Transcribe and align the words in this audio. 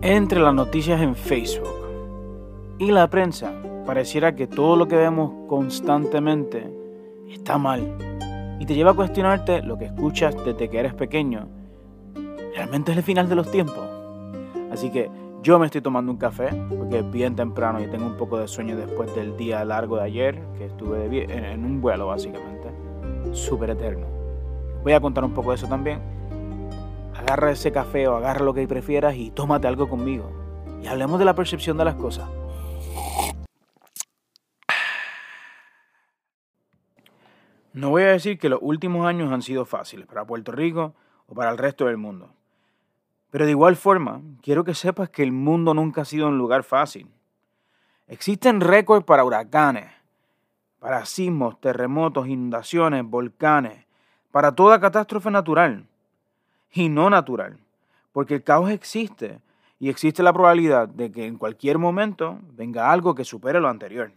Entre 0.00 0.38
las 0.38 0.54
noticias 0.54 1.02
en 1.02 1.16
Facebook 1.16 1.66
y 2.78 2.92
la 2.92 3.10
prensa, 3.10 3.52
pareciera 3.84 4.36
que 4.36 4.46
todo 4.46 4.76
lo 4.76 4.86
que 4.86 4.94
vemos 4.94 5.32
constantemente 5.48 6.72
está 7.28 7.58
mal 7.58 7.96
y 8.60 8.66
te 8.66 8.76
lleva 8.76 8.92
a 8.92 8.94
cuestionarte 8.94 9.60
lo 9.62 9.76
que 9.76 9.86
escuchas 9.86 10.36
desde 10.44 10.70
que 10.70 10.78
eres 10.78 10.94
pequeño. 10.94 11.48
¿Realmente 12.54 12.92
es 12.92 12.98
el 12.98 13.02
final 13.02 13.28
de 13.28 13.34
los 13.34 13.50
tiempos? 13.50 13.84
Así 14.70 14.88
que 14.92 15.10
yo 15.42 15.58
me 15.58 15.66
estoy 15.66 15.80
tomando 15.80 16.12
un 16.12 16.18
café 16.18 16.50
porque 16.78 17.00
es 17.00 17.10
bien 17.10 17.34
temprano 17.34 17.82
y 17.82 17.88
tengo 17.88 18.06
un 18.06 18.16
poco 18.16 18.38
de 18.38 18.46
sueño 18.46 18.76
después 18.76 19.12
del 19.16 19.36
día 19.36 19.64
largo 19.64 19.96
de 19.96 20.04
ayer, 20.04 20.40
que 20.56 20.66
estuve 20.66 21.24
en 21.24 21.64
un 21.64 21.80
vuelo 21.80 22.06
básicamente, 22.06 22.70
súper 23.32 23.70
eterno. 23.70 24.06
Voy 24.84 24.92
a 24.92 25.00
contar 25.00 25.24
un 25.24 25.34
poco 25.34 25.50
de 25.50 25.56
eso 25.56 25.66
también. 25.66 25.98
Agarra 27.18 27.50
ese 27.50 27.72
café 27.72 28.06
o 28.06 28.14
agarra 28.14 28.44
lo 28.44 28.54
que 28.54 28.68
prefieras 28.68 29.16
y 29.16 29.32
tómate 29.32 29.66
algo 29.66 29.88
conmigo. 29.88 30.30
Y 30.80 30.86
hablemos 30.86 31.18
de 31.18 31.24
la 31.24 31.34
percepción 31.34 31.76
de 31.76 31.84
las 31.84 31.96
cosas. 31.96 32.30
No 37.72 37.90
voy 37.90 38.04
a 38.04 38.12
decir 38.12 38.38
que 38.38 38.48
los 38.48 38.60
últimos 38.62 39.04
años 39.04 39.32
han 39.32 39.42
sido 39.42 39.64
fáciles 39.64 40.06
para 40.06 40.24
Puerto 40.24 40.52
Rico 40.52 40.94
o 41.26 41.34
para 41.34 41.50
el 41.50 41.58
resto 41.58 41.86
del 41.86 41.96
mundo. 41.96 42.30
Pero 43.30 43.46
de 43.46 43.50
igual 43.50 43.74
forma, 43.74 44.22
quiero 44.40 44.62
que 44.62 44.74
sepas 44.74 45.10
que 45.10 45.24
el 45.24 45.32
mundo 45.32 45.74
nunca 45.74 46.02
ha 46.02 46.04
sido 46.04 46.28
un 46.28 46.38
lugar 46.38 46.62
fácil. 46.62 47.10
Existen 48.06 48.60
récords 48.60 49.04
para 49.04 49.24
huracanes, 49.24 49.90
para 50.78 51.04
sismos, 51.04 51.60
terremotos, 51.60 52.28
inundaciones, 52.28 53.04
volcanes, 53.04 53.86
para 54.30 54.52
toda 54.52 54.80
catástrofe 54.80 55.32
natural 55.32 55.87
y 56.72 56.88
no 56.88 57.10
natural, 57.10 57.58
porque 58.12 58.34
el 58.34 58.44
caos 58.44 58.70
existe 58.70 59.40
y 59.78 59.88
existe 59.88 60.22
la 60.22 60.32
probabilidad 60.32 60.88
de 60.88 61.10
que 61.10 61.26
en 61.26 61.36
cualquier 61.36 61.78
momento 61.78 62.40
venga 62.52 62.90
algo 62.90 63.14
que 63.14 63.24
supere 63.24 63.60
lo 63.60 63.68
anterior. 63.68 64.12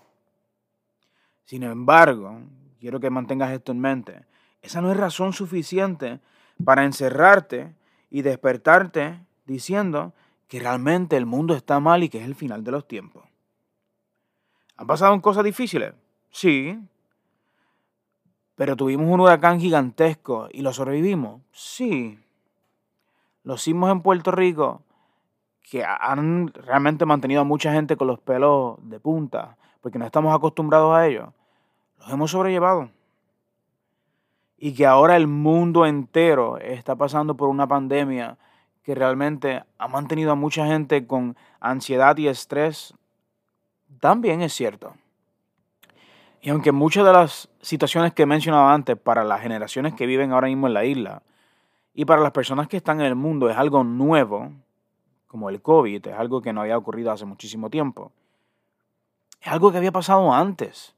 Sin 1.45 1.63
embargo, 1.63 2.39
quiero 2.79 2.99
que 2.99 3.09
mantengas 3.09 3.51
esto 3.51 3.71
en 3.71 3.79
mente, 3.79 4.25
esa 4.61 4.81
no 4.81 4.91
es 4.91 4.97
razón 4.97 5.33
suficiente 5.33 6.19
para 6.63 6.83
encerrarte 6.83 7.73
y 8.09 8.21
despertarte 8.21 9.19
diciendo 9.45 10.13
que 10.47 10.59
realmente 10.59 11.17
el 11.17 11.25
mundo 11.25 11.55
está 11.55 11.79
mal 11.79 12.03
y 12.03 12.09
que 12.09 12.19
es 12.19 12.25
el 12.25 12.35
final 12.35 12.63
de 12.63 12.71
los 12.71 12.87
tiempos. 12.87 13.23
¿Han 14.77 14.87
pasado 14.87 15.19
cosas 15.21 15.43
difíciles? 15.43 15.93
Sí. 16.31 16.77
¿Pero 18.55 18.75
tuvimos 18.75 19.07
un 19.07 19.19
huracán 19.19 19.59
gigantesco 19.59 20.49
y 20.51 20.61
lo 20.61 20.73
sobrevivimos? 20.73 21.41
Sí. 21.51 22.19
Los 23.43 23.63
sismos 23.63 23.91
en 23.91 24.01
Puerto 24.01 24.31
Rico, 24.31 24.81
que 25.69 25.83
han 25.85 26.47
realmente 26.53 27.05
mantenido 27.05 27.41
a 27.41 27.45
mucha 27.45 27.73
gente 27.73 27.95
con 27.95 28.07
los 28.07 28.19
pelos 28.19 28.77
de 28.81 28.99
punta, 28.99 29.57
porque 29.81 29.99
no 29.99 30.05
estamos 30.05 30.35
acostumbrados 30.35 30.95
a 30.95 31.07
ello, 31.07 31.33
los 31.99 32.09
hemos 32.11 32.31
sobrellevado 32.31 32.89
y 34.63 34.73
que 34.73 34.85
ahora 34.85 35.17
el 35.17 35.25
mundo 35.25 35.87
entero 35.87 36.59
está 36.59 36.95
pasando 36.95 37.35
por 37.35 37.49
una 37.49 37.67
pandemia 37.67 38.37
que 38.83 38.93
realmente 38.93 39.63
ha 39.79 39.87
mantenido 39.87 40.31
a 40.31 40.35
mucha 40.35 40.67
gente 40.67 41.07
con 41.07 41.35
ansiedad 41.59 42.15
y 42.17 42.27
estrés, 42.27 42.93
también 43.99 44.43
es 44.43 44.53
cierto. 44.53 44.93
Y 46.43 46.51
aunque 46.51 46.71
muchas 46.71 47.03
de 47.07 47.11
las 47.11 47.49
situaciones 47.61 48.13
que 48.13 48.21
he 48.21 48.27
mencionado 48.27 48.67
antes 48.67 48.95
para 48.97 49.23
las 49.23 49.41
generaciones 49.41 49.95
que 49.95 50.05
viven 50.05 50.31
ahora 50.31 50.47
mismo 50.47 50.67
en 50.67 50.75
la 50.75 50.85
isla 50.85 51.23
y 51.93 52.05
para 52.05 52.21
las 52.21 52.31
personas 52.31 52.67
que 52.67 52.77
están 52.77 53.01
en 53.01 53.07
el 53.07 53.15
mundo 53.15 53.49
es 53.49 53.57
algo 53.57 53.83
nuevo, 53.83 54.51
como 55.27 55.49
el 55.49 55.61
COVID, 55.61 56.07
es 56.07 56.13
algo 56.13 56.41
que 56.41 56.53
no 56.53 56.61
había 56.61 56.77
ocurrido 56.77 57.11
hace 57.11 57.25
muchísimo 57.25 57.69
tiempo, 57.69 58.11
es 59.41 59.47
algo 59.47 59.71
que 59.71 59.77
había 59.77 59.91
pasado 59.91 60.33
antes. 60.33 60.95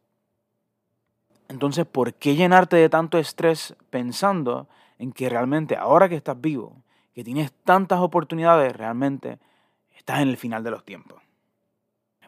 Entonces, 1.50 1.86
¿por 1.86 2.14
qué 2.14 2.36
llenarte 2.36 2.76
de 2.78 2.90
tanto 2.90 3.18
estrés 3.18 3.76
pensando 3.90 4.68
en 4.98 5.12
que 5.12 5.30
realmente 5.30 5.76
ahora 5.76 6.10
que 6.10 6.16
estás 6.16 6.40
vivo, 6.40 6.76
que 7.14 7.24
tienes 7.24 7.54
tantas 7.64 8.00
oportunidades, 8.00 8.76
realmente 8.76 9.40
estás 9.96 10.22
en 10.22 10.30
el 10.30 10.38
final 10.38 10.64
de 10.64 10.72
los 10.72 10.84
tiempos? 10.84 11.22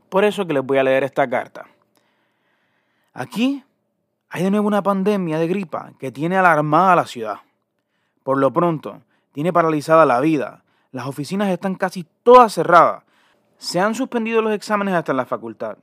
Por 0.09 0.23
eso 0.23 0.45
que 0.45 0.53
les 0.53 0.63
voy 0.63 0.77
a 0.77 0.83
leer 0.83 1.03
esta 1.03 1.29
carta. 1.29 1.65
Aquí 3.13 3.63
hay 4.29 4.43
de 4.43 4.51
nuevo 4.51 4.67
una 4.67 4.83
pandemia 4.83 5.39
de 5.39 5.47
gripa 5.47 5.93
que 5.97 6.11
tiene 6.11 6.37
alarmada 6.37 6.93
a 6.93 6.95
la 6.97 7.05
ciudad. 7.05 7.39
Por 8.25 8.39
lo 8.39 8.51
pronto, 8.51 9.03
tiene 9.33 9.53
paralizada 9.53 10.03
la 10.03 10.19
vida. 10.19 10.63
Las 10.91 11.05
oficinas 11.05 11.49
están 11.49 11.75
casi 11.75 12.07
todas 12.23 12.55
cerradas. 12.55 13.03
Se 13.59 13.79
han 13.79 13.93
suspendido 13.93 14.41
los 14.41 14.51
exámenes 14.51 14.95
hasta 14.95 15.11
en 15.11 15.17
la 15.17 15.27
facultad. 15.27 15.77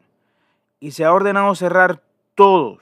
Y 0.81 0.91
se 0.91 1.05
ha 1.05 1.13
ordenado 1.13 1.55
cerrar 1.55 2.03
todos 2.35 2.81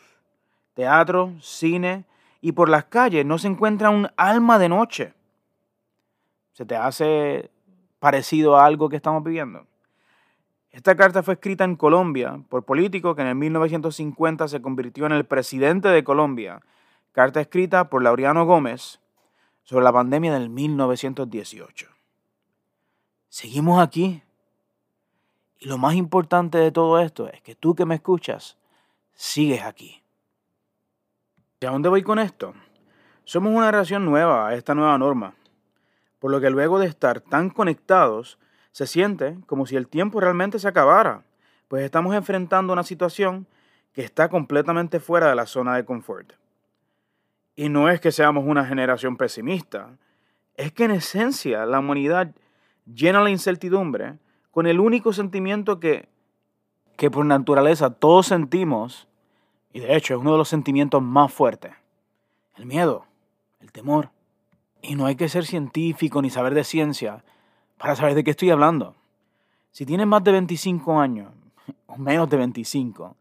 teatro, 0.72 1.34
cine 1.43 2.06
y 2.41 2.53
por 2.53 2.70
las 2.70 2.87
calles 2.87 3.26
no 3.26 3.37
se 3.37 3.49
encuentra 3.49 3.91
un 3.91 4.09
alma 4.16 4.59
de 4.59 4.70
noche. 4.70 5.12
¿Se 6.53 6.65
te 6.65 6.75
hace 6.75 7.50
parecido 7.99 8.56
a 8.56 8.65
algo 8.65 8.88
que 8.88 8.97
estamos 8.97 9.22
viviendo? 9.22 9.66
Esta 10.70 10.97
carta 10.97 11.22
fue 11.22 11.34
escrita 11.34 11.65
en 11.65 11.76
Colombia 11.76 12.41
por 12.49 12.65
político 12.65 13.15
que 13.15 13.20
en 13.20 13.28
el 13.28 13.34
1950 13.34 14.49
se 14.49 14.62
convirtió 14.62 15.04
en 15.04 15.12
el 15.12 15.26
presidente 15.26 15.88
de 15.88 16.03
Colombia. 16.03 16.62
Carta 17.12 17.43
escrita 17.43 17.91
por 17.91 18.03
Laureano 18.03 18.47
Gómez 18.47 19.00
sobre 19.70 19.84
la 19.84 19.92
pandemia 19.92 20.32
del 20.34 20.50
1918. 20.50 21.86
Seguimos 23.28 23.81
aquí. 23.81 24.20
Y 25.60 25.69
lo 25.69 25.78
más 25.78 25.94
importante 25.94 26.58
de 26.58 26.72
todo 26.72 26.98
esto 26.98 27.28
es 27.28 27.41
que 27.41 27.54
tú 27.54 27.76
que 27.76 27.86
me 27.86 27.94
escuchas, 27.94 28.58
sigues 29.14 29.62
aquí. 29.62 30.03
¿Y 31.60 31.66
a 31.66 31.70
dónde 31.70 31.88
voy 31.88 32.03
con 32.03 32.19
esto? 32.19 32.53
Somos 33.22 33.54
una 33.54 33.70
relación 33.70 34.04
nueva 34.04 34.48
a 34.48 34.56
esta 34.56 34.75
nueva 34.75 34.98
norma, 34.98 35.34
por 36.19 36.32
lo 36.32 36.41
que 36.41 36.50
luego 36.50 36.81
de 36.81 36.88
estar 36.88 37.20
tan 37.20 37.48
conectados, 37.48 38.41
se 38.72 38.88
siente 38.88 39.38
como 39.47 39.66
si 39.66 39.76
el 39.76 39.87
tiempo 39.87 40.19
realmente 40.19 40.58
se 40.58 40.66
acabara, 40.66 41.22
pues 41.69 41.84
estamos 41.84 42.16
enfrentando 42.16 42.72
una 42.72 42.82
situación 42.82 43.47
que 43.92 44.02
está 44.02 44.31
completamente 44.31 44.98
fuera 44.98 45.28
de 45.28 45.37
la 45.37 45.47
zona 45.47 45.76
de 45.76 45.84
confort. 45.84 46.39
Y 47.60 47.69
no 47.69 47.91
es 47.91 48.00
que 48.00 48.10
seamos 48.10 48.47
una 48.47 48.65
generación 48.65 49.19
pesimista, 49.19 49.98
es 50.56 50.72
que 50.72 50.84
en 50.84 50.93
esencia 50.93 51.66
la 51.66 51.81
humanidad 51.81 52.34
llena 52.87 53.22
la 53.22 53.28
incertidumbre 53.28 54.16
con 54.50 54.66
el 54.66 54.81
único 54.81 55.12
sentimiento 55.12 55.78
que, 55.78 56.09
que 56.97 57.10
por 57.10 57.26
naturaleza 57.26 57.91
todos 57.91 58.28
sentimos 58.28 59.09
y 59.75 59.81
de 59.81 59.94
hecho 59.94 60.15
es 60.15 60.20
uno 60.20 60.32
de 60.32 60.38
los 60.38 60.49
sentimientos 60.49 61.03
más 61.03 61.34
fuertes. 61.34 61.72
El 62.56 62.65
miedo, 62.65 63.04
el 63.60 63.70
temor. 63.72 64.09
Y 64.81 64.94
no 64.94 65.04
hay 65.04 65.16
que 65.16 65.28
ser 65.28 65.44
científico 65.44 66.22
ni 66.22 66.31
saber 66.31 66.54
de 66.54 66.65
ciencia 66.65 67.25
para 67.76 67.94
saber 67.94 68.15
de 68.15 68.25
qué 68.25 68.31
estoy 68.31 68.49
hablando. 68.49 68.94
Si 69.70 69.84
tienes 69.84 70.06
más 70.06 70.25
de 70.25 70.32
25 70.32 70.99
años, 70.99 71.31
o 71.88 71.99
menos 71.99 72.31
de 72.31 72.38
25, 72.38 73.15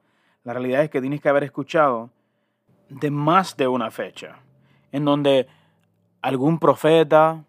la 0.46 0.54
realidad 0.54 0.84
es 0.84 0.90
que 0.90 1.02
tienes 1.02 1.20
que 1.20 1.28
haber 1.28 1.44
escuchado 1.44 2.10
de 2.90 3.12
más 3.12 3.56
de 3.56 3.68
una 3.68 3.92
fecha, 3.92 4.40
en 4.92 5.06
donde 5.06 5.48
algún 6.22 6.60
profeta, 6.60 7.44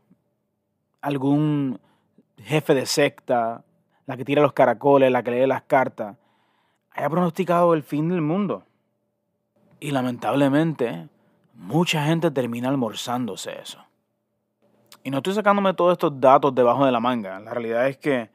algún 1.00 1.80
jefe 2.38 2.74
de 2.74 2.86
secta, 2.86 3.64
la 4.06 4.16
que 4.16 4.24
tira 4.24 4.42
los 4.42 4.52
caracoles, 4.52 5.10
la 5.10 5.22
que 5.22 5.30
lee 5.30 5.46
las 5.46 5.62
cartas, 5.62 6.16
haya 6.90 7.08
pronosticado 7.08 7.74
el 7.74 7.82
fin 7.82 8.08
del 8.08 8.20
mundo. 8.20 8.64
Y 9.78 9.92
lamentablemente, 9.92 11.08
mucha 11.54 12.04
gente 12.04 12.30
termina 12.30 12.68
almorzándose 12.68 13.58
eso. 13.60 13.82
Y 15.02 15.10
no 15.10 15.18
estoy 15.18 15.34
sacándome 15.34 15.72
todos 15.72 15.92
estos 15.92 16.20
datos 16.20 16.54
debajo 16.54 16.84
de 16.84 16.92
la 16.92 17.00
manga. 17.00 17.40
La 17.40 17.54
realidad 17.54 17.88
es 17.88 17.96
que, 17.96 18.28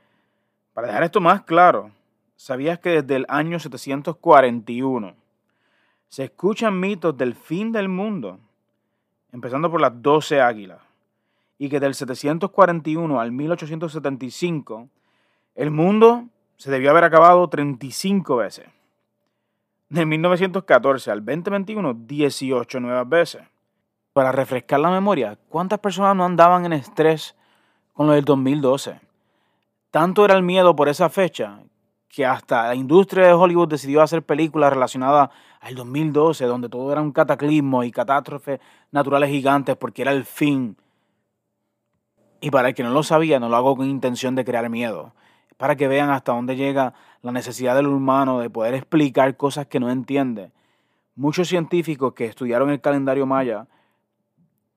para 0.74 0.88
dejar 0.88 1.04
esto 1.04 1.22
más 1.22 1.44
claro, 1.44 1.92
¿sabías 2.36 2.80
que 2.80 3.02
desde 3.02 3.18
el 3.18 3.26
año 3.30 3.60
741 3.60 5.25
se 6.08 6.26
escuchan 6.26 6.80
mitos 6.80 7.18
del 7.18 7.36
fin 7.36 7.72
del 7.72 7.90
mundo, 7.90 8.40
empezando 9.32 9.70
por 9.70 9.82
las 9.82 10.02
12 10.02 10.42
águilas, 10.42 10.82
y 11.58 11.70
que 11.70 11.80
del 11.80 11.96
741 11.96 13.20
al 13.20 13.32
1875 13.32 14.90
el 15.56 15.72
mundo 15.72 16.26
se 16.58 16.72
debió 16.72 16.92
haber 16.92 17.06
acabado 17.06 17.48
35 17.50 18.38
veces? 18.38 18.66
De 19.90 20.06
1914 20.06 21.12
al 21.12 21.24
2021, 21.24 21.94
18 22.06 22.80
nuevas 22.80 23.08
veces. 23.08 23.44
Para 24.14 24.32
refrescar 24.32 24.80
la 24.80 24.90
memoria, 24.90 25.38
¿cuántas 25.50 25.80
personas 25.80 26.16
no 26.16 26.26
andaban 26.26 26.66
en 26.66 26.74
estrés 26.74 27.36
con 27.94 28.08
lo 28.08 28.14
del 28.14 28.26
2012? 28.26 29.00
Tanto 29.92 30.26
era 30.26 30.36
el 30.36 30.44
miedo 30.44 30.76
por 30.76 30.90
esa 30.90 31.10
fecha 31.10 31.60
que 32.10 32.26
hasta 32.26 32.68
la 32.68 32.76
industria 32.76 33.28
de 33.28 33.34
Hollywood 33.34 33.68
decidió 33.68 34.02
hacer 34.02 34.24
películas 34.24 34.72
relacionadas 34.72 35.30
al 35.66 35.74
2012, 35.74 36.46
donde 36.46 36.70
todo 36.70 36.92
era 36.92 37.02
un 37.02 37.12
cataclismo 37.12 37.84
y 37.84 37.90
catástrofes 37.90 38.60
naturales 38.92 39.32
gigantes 39.32 39.76
porque 39.76 40.04
era 40.04 40.12
el 40.12 40.24
fin. 40.24 40.78
Y 42.40 42.52
para 42.52 42.68
el 42.68 42.76
que 42.76 42.84
no 42.84 42.92
lo 42.92 43.02
sabía, 43.02 43.40
no 43.40 43.50
lo 43.50 43.56
hago 43.56 43.76
con 43.76 43.90
intención 43.90 44.36
de 44.36 44.46
crear 44.46 44.70
miedo. 44.70 45.16
Para 45.58 45.76
que 45.76 45.88
vean 45.88 46.12
hasta 46.12 46.34
dónde 46.34 46.56
llega 46.56 46.94
la 47.24 47.32
necesidad 47.32 47.74
del 47.74 47.88
humano 47.88 48.38
de 48.42 48.52
poder 48.52 48.76
explicar 48.76 49.38
cosas 49.38 49.66
que 49.66 49.80
no 49.80 49.90
entiende. 49.90 50.52
Muchos 51.16 51.48
científicos 51.48 52.14
que 52.14 52.26
estudiaron 52.26 52.70
el 52.70 52.80
calendario 52.80 53.26
maya 53.26 53.66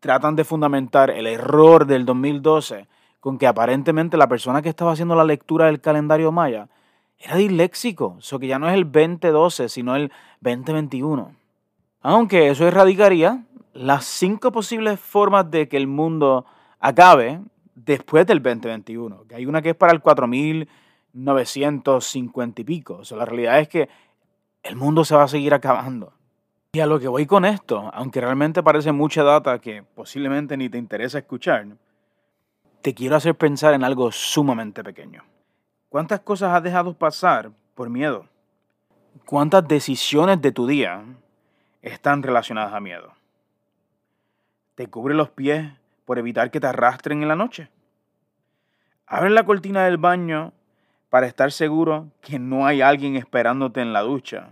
tratan 0.00 0.36
de 0.36 0.44
fundamentar 0.44 1.10
el 1.10 1.26
error 1.26 1.84
del 1.84 2.06
2012 2.06 2.88
con 3.20 3.36
que 3.36 3.46
aparentemente 3.46 4.16
la 4.16 4.28
persona 4.28 4.62
que 4.62 4.70
estaba 4.70 4.92
haciendo 4.92 5.14
la 5.14 5.24
lectura 5.24 5.66
del 5.66 5.82
calendario 5.82 6.32
maya 6.32 6.70
era 7.18 7.36
disléxico, 7.36 8.16
eso 8.18 8.38
que 8.38 8.46
ya 8.46 8.58
no 8.58 8.68
es 8.68 8.74
el 8.74 8.84
2012, 8.84 9.68
sino 9.68 9.96
el 9.96 10.12
2021. 10.40 11.34
Aunque 12.00 12.48
eso 12.48 12.66
erradicaría 12.66 13.44
las 13.72 14.04
cinco 14.04 14.52
posibles 14.52 15.00
formas 15.00 15.50
de 15.50 15.68
que 15.68 15.76
el 15.76 15.88
mundo 15.88 16.46
acabe 16.78 17.40
después 17.74 18.24
del 18.26 18.42
2021. 18.42 19.24
Que 19.28 19.34
hay 19.36 19.46
una 19.46 19.62
que 19.62 19.70
es 19.70 19.76
para 19.76 19.92
el 19.92 20.00
4950 20.00 22.60
y 22.60 22.64
pico. 22.64 22.96
O 22.96 23.04
sea, 23.04 23.16
la 23.18 23.24
realidad 23.24 23.60
es 23.60 23.68
que 23.68 23.88
el 24.62 24.76
mundo 24.76 25.04
se 25.04 25.16
va 25.16 25.24
a 25.24 25.28
seguir 25.28 25.54
acabando. 25.54 26.12
Y 26.72 26.80
a 26.80 26.86
lo 26.86 27.00
que 27.00 27.08
voy 27.08 27.26
con 27.26 27.44
esto, 27.44 27.90
aunque 27.94 28.20
realmente 28.20 28.62
parece 28.62 28.92
mucha 28.92 29.24
data 29.24 29.58
que 29.58 29.82
posiblemente 29.82 30.56
ni 30.56 30.68
te 30.68 30.78
interesa 30.78 31.18
escuchar, 31.18 31.66
te 32.82 32.94
quiero 32.94 33.16
hacer 33.16 33.34
pensar 33.34 33.74
en 33.74 33.82
algo 33.82 34.12
sumamente 34.12 34.84
pequeño. 34.84 35.24
¿Cuántas 35.88 36.20
cosas 36.20 36.54
has 36.54 36.62
dejado 36.62 36.92
pasar 36.92 37.50
por 37.74 37.88
miedo? 37.88 38.26
¿Cuántas 39.24 39.66
decisiones 39.66 40.40
de 40.42 40.52
tu 40.52 40.66
día 40.66 41.02
están 41.80 42.22
relacionadas 42.22 42.74
a 42.74 42.80
miedo? 42.80 43.14
¿Te 44.74 44.86
cubre 44.88 45.14
los 45.14 45.30
pies 45.30 45.72
por 46.04 46.18
evitar 46.18 46.50
que 46.50 46.60
te 46.60 46.66
arrastren 46.66 47.22
en 47.22 47.28
la 47.28 47.36
noche? 47.36 47.70
Abre 49.06 49.30
la 49.30 49.46
cortina 49.46 49.84
del 49.86 49.96
baño 49.96 50.52
para 51.08 51.26
estar 51.26 51.52
seguro 51.52 52.08
que 52.20 52.38
no 52.38 52.66
hay 52.66 52.82
alguien 52.82 53.16
esperándote 53.16 53.80
en 53.80 53.94
la 53.94 54.02
ducha. 54.02 54.50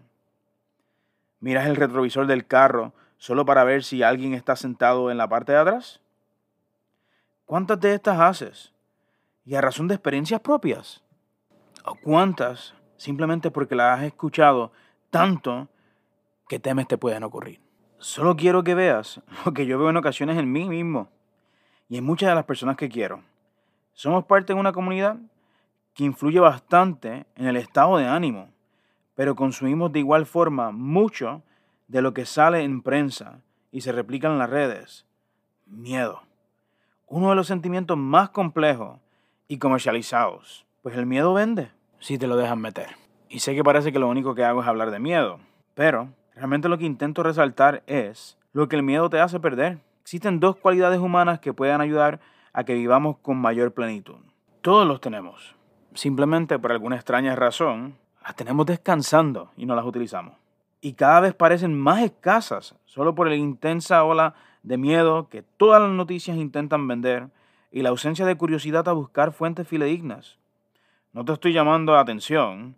Miras 1.41 1.67
el 1.67 1.77
retrovisor 1.77 2.27
del 2.27 2.47
carro 2.47 2.94
solo 3.19 3.44
para 3.44 3.65
ver 3.65 3.85
si 3.85 4.03
alguien 4.03 4.33
está 4.33 4.56
sentado 4.56 5.11
en 5.11 5.19
la 5.19 5.29
parte 5.29 5.53
de 5.53 5.59
atrás. 5.59 6.00
¿Cuántas 7.44 7.79
de 7.79 7.93
estas 7.93 8.19
haces? 8.19 8.73
Y 9.44 9.55
a 9.55 9.61
razón 9.61 9.87
de 9.87 9.94
experiencias 9.97 10.41
propias. 10.41 11.03
¿O 11.87 11.94
cuántas 11.94 12.75
simplemente 12.97 13.50
porque 13.50 13.75
las 13.75 13.99
has 13.99 14.05
escuchado 14.05 14.73
tanto 15.11 15.69
que 16.49 16.59
temes 16.59 16.87
te 16.87 16.99
pueden 16.99 17.25
ocurrir? 17.25 17.61
Solo 17.99 18.37
quiero 18.37 18.62
que 18.62 18.75
veas 18.75 19.23
lo 19.47 19.55
que 19.55 19.65
yo 19.65 19.79
veo 19.79 19.88
en 19.91 19.97
ocasiones 19.97 20.37
en 20.37 20.53
mí 20.53 20.69
mismo 20.69 21.09
y 21.88 21.97
en 21.97 22.05
muchas 22.05 22.29
de 22.29 22.35
las 22.35 22.44
personas 22.44 22.77
que 22.77 22.88
quiero. 22.88 23.23
Somos 23.94 24.25
parte 24.27 24.53
de 24.53 24.61
una 24.61 24.73
comunidad 24.73 25.17
que 25.94 26.05
influye 26.05 26.41
bastante 26.41 27.25
en 27.37 27.47
el 27.47 27.56
estado 27.56 27.97
de 27.97 28.06
ánimo, 28.06 28.50
pero 29.15 29.35
consumimos 29.35 29.91
de 29.93 30.00
igual 30.00 30.27
forma 30.27 30.73
mucho 30.73 31.43
de 31.88 32.03
lo 32.03 32.12
que 32.12 32.27
sale 32.27 32.62
en 32.62 32.83
prensa 32.83 33.41
y 33.73 33.81
se 33.81 33.93
replica 33.93 34.29
en 34.29 34.38
las 34.38 34.50
redes. 34.50 35.06
Miedo 35.65 36.27
uno 37.06 37.31
de 37.31 37.37
los 37.37 37.47
sentimientos 37.47 37.97
más 37.97 38.31
complejos 38.31 38.99
y 39.49 39.59
comercializados. 39.59 40.66
Pues 40.87 40.97
el 40.97 41.06
miedo 41.06 41.35
vende 41.35 41.73
si 41.99 42.17
te 42.17 42.29
lo 42.29 42.37
dejan 42.37 42.61
meter. 42.61 42.91
Y 43.29 43.41
sé 43.41 43.56
que 43.56 43.65
parece 43.65 43.91
que 43.91 43.99
lo 43.99 44.06
único 44.06 44.37
que 44.37 44.44
hago 44.44 44.62
es 44.62 44.69
hablar 44.69 44.93
de 44.93 45.00
miedo, 45.00 45.41
pero 45.75 46.11
realmente 46.33 46.69
lo 46.69 46.79
que 46.79 46.85
intento 46.85 47.25
resaltar 47.25 47.83
es 47.88 48.38
lo 48.53 48.69
que 48.69 48.77
el 48.77 48.85
miedo 48.85 49.11
te 49.11 49.19
hace 49.19 49.41
perder. 49.41 49.81
Existen 50.03 50.38
dos 50.38 50.55
cualidades 50.55 51.00
humanas 51.00 51.41
que 51.41 51.53
pueden 51.53 51.81
ayudar 51.81 52.21
a 52.53 52.62
que 52.62 52.75
vivamos 52.75 53.17
con 53.19 53.37
mayor 53.37 53.73
plenitud. 53.73 54.15
Todos 54.61 54.87
los 54.87 55.00
tenemos. 55.00 55.56
Simplemente 55.94 56.56
por 56.56 56.71
alguna 56.71 56.94
extraña 56.94 57.35
razón, 57.35 57.97
las 58.23 58.37
tenemos 58.37 58.65
descansando 58.65 59.50
y 59.56 59.67
no 59.67 59.75
las 59.75 59.87
utilizamos. 59.87 60.35
Y 60.81 60.93
cada 60.93 61.19
vez 61.19 61.35
parecen 61.35 61.77
más 61.77 62.00
escasas, 62.00 62.77
solo 62.85 63.17
por 63.17 63.27
la 63.27 63.35
intensa 63.35 64.05
ola 64.05 64.37
de 64.62 64.79
miedo 64.79 65.29
que 65.31 65.43
todas 65.43 65.83
las 65.83 65.91
noticias 65.91 66.37
intentan 66.37 66.87
vender 66.87 67.31
y 67.73 67.83
la 67.83 67.88
ausencia 67.88 68.25
de 68.25 68.37
curiosidad 68.37 68.88
a 68.88 68.93
buscar 68.93 69.33
fuentes 69.33 69.67
fidedignas. 69.67 70.38
No 71.17 71.25
te 71.25 71.33
estoy 71.33 71.55
llamando 71.55 71.95
la 71.95 72.01
atención, 72.01 72.77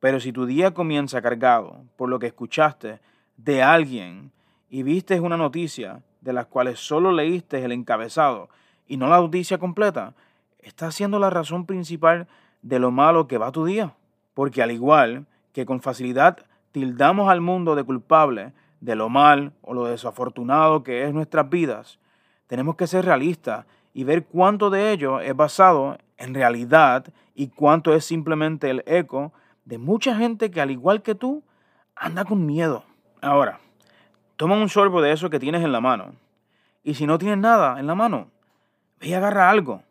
pero 0.00 0.18
si 0.18 0.32
tu 0.32 0.46
día 0.46 0.72
comienza 0.72 1.20
cargado 1.20 1.82
por 1.98 2.08
lo 2.08 2.18
que 2.18 2.28
escuchaste 2.28 2.98
de 3.36 3.62
alguien 3.62 4.32
y 4.70 4.82
viste 4.82 5.20
una 5.20 5.36
noticia 5.36 6.00
de 6.22 6.32
las 6.32 6.46
cuales 6.46 6.78
solo 6.78 7.12
leíste 7.12 7.62
el 7.62 7.72
encabezado 7.72 8.48
y 8.86 8.96
no 8.96 9.08
la 9.08 9.20
noticia 9.20 9.58
completa, 9.58 10.14
está 10.60 10.90
siendo 10.92 11.18
la 11.18 11.28
razón 11.28 11.66
principal 11.66 12.26
de 12.62 12.78
lo 12.78 12.90
malo 12.90 13.28
que 13.28 13.36
va 13.36 13.52
tu 13.52 13.66
día. 13.66 13.92
Porque 14.32 14.62
al 14.62 14.70
igual 14.70 15.26
que 15.52 15.66
con 15.66 15.82
facilidad 15.82 16.38
tildamos 16.72 17.28
al 17.28 17.42
mundo 17.42 17.74
de 17.74 17.84
culpable 17.84 18.54
de 18.80 18.94
lo 18.96 19.10
mal 19.10 19.52
o 19.60 19.74
lo 19.74 19.84
desafortunado 19.84 20.84
que 20.84 21.04
es 21.04 21.12
nuestras 21.12 21.50
vidas, 21.50 21.98
tenemos 22.46 22.76
que 22.76 22.86
ser 22.86 23.04
realistas 23.04 23.66
y 23.94 24.04
ver 24.04 24.26
cuánto 24.26 24.68
de 24.68 24.92
ello 24.92 25.20
es 25.20 25.34
basado 25.34 25.96
en 26.18 26.34
realidad 26.34 27.06
y 27.34 27.48
cuánto 27.48 27.94
es 27.94 28.04
simplemente 28.04 28.68
el 28.68 28.82
eco 28.86 29.32
de 29.64 29.78
mucha 29.78 30.16
gente 30.16 30.50
que 30.50 30.60
al 30.60 30.70
igual 30.70 31.00
que 31.00 31.14
tú 31.14 31.42
anda 31.94 32.24
con 32.24 32.44
miedo. 32.44 32.84
Ahora, 33.22 33.60
toma 34.36 34.56
un 34.56 34.68
sorbo 34.68 35.00
de 35.00 35.12
eso 35.12 35.30
que 35.30 35.38
tienes 35.38 35.62
en 35.64 35.72
la 35.72 35.80
mano. 35.80 36.12
Y 36.82 36.94
si 36.94 37.06
no 37.06 37.18
tienes 37.18 37.38
nada 37.38 37.78
en 37.80 37.86
la 37.86 37.94
mano, 37.94 38.28
ve 39.00 39.08
y 39.08 39.14
agarra 39.14 39.48
algo. 39.48 39.82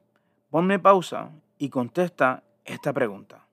Ponme 0.52 0.78
pausa 0.78 1.32
y 1.58 1.70
contesta 1.70 2.44
esta 2.66 2.94
pregunta. 2.94 3.46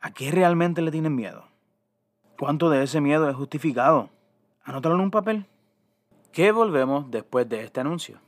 ¿A 0.00 0.12
qué 0.12 0.30
realmente 0.30 0.82
le 0.82 0.90
tienes 0.90 1.10
miedo? 1.10 1.44
¿Cuánto 2.38 2.70
de 2.70 2.82
ese 2.82 3.00
miedo 3.00 3.28
es 3.28 3.36
justificado? 3.36 4.08
Anótalo 4.62 4.94
en 4.94 5.00
un 5.02 5.10
papel. 5.10 5.46
¿Qué 6.32 6.52
volvemos 6.52 7.10
después 7.10 7.48
de 7.48 7.62
este 7.62 7.80
anuncio? 7.80 8.18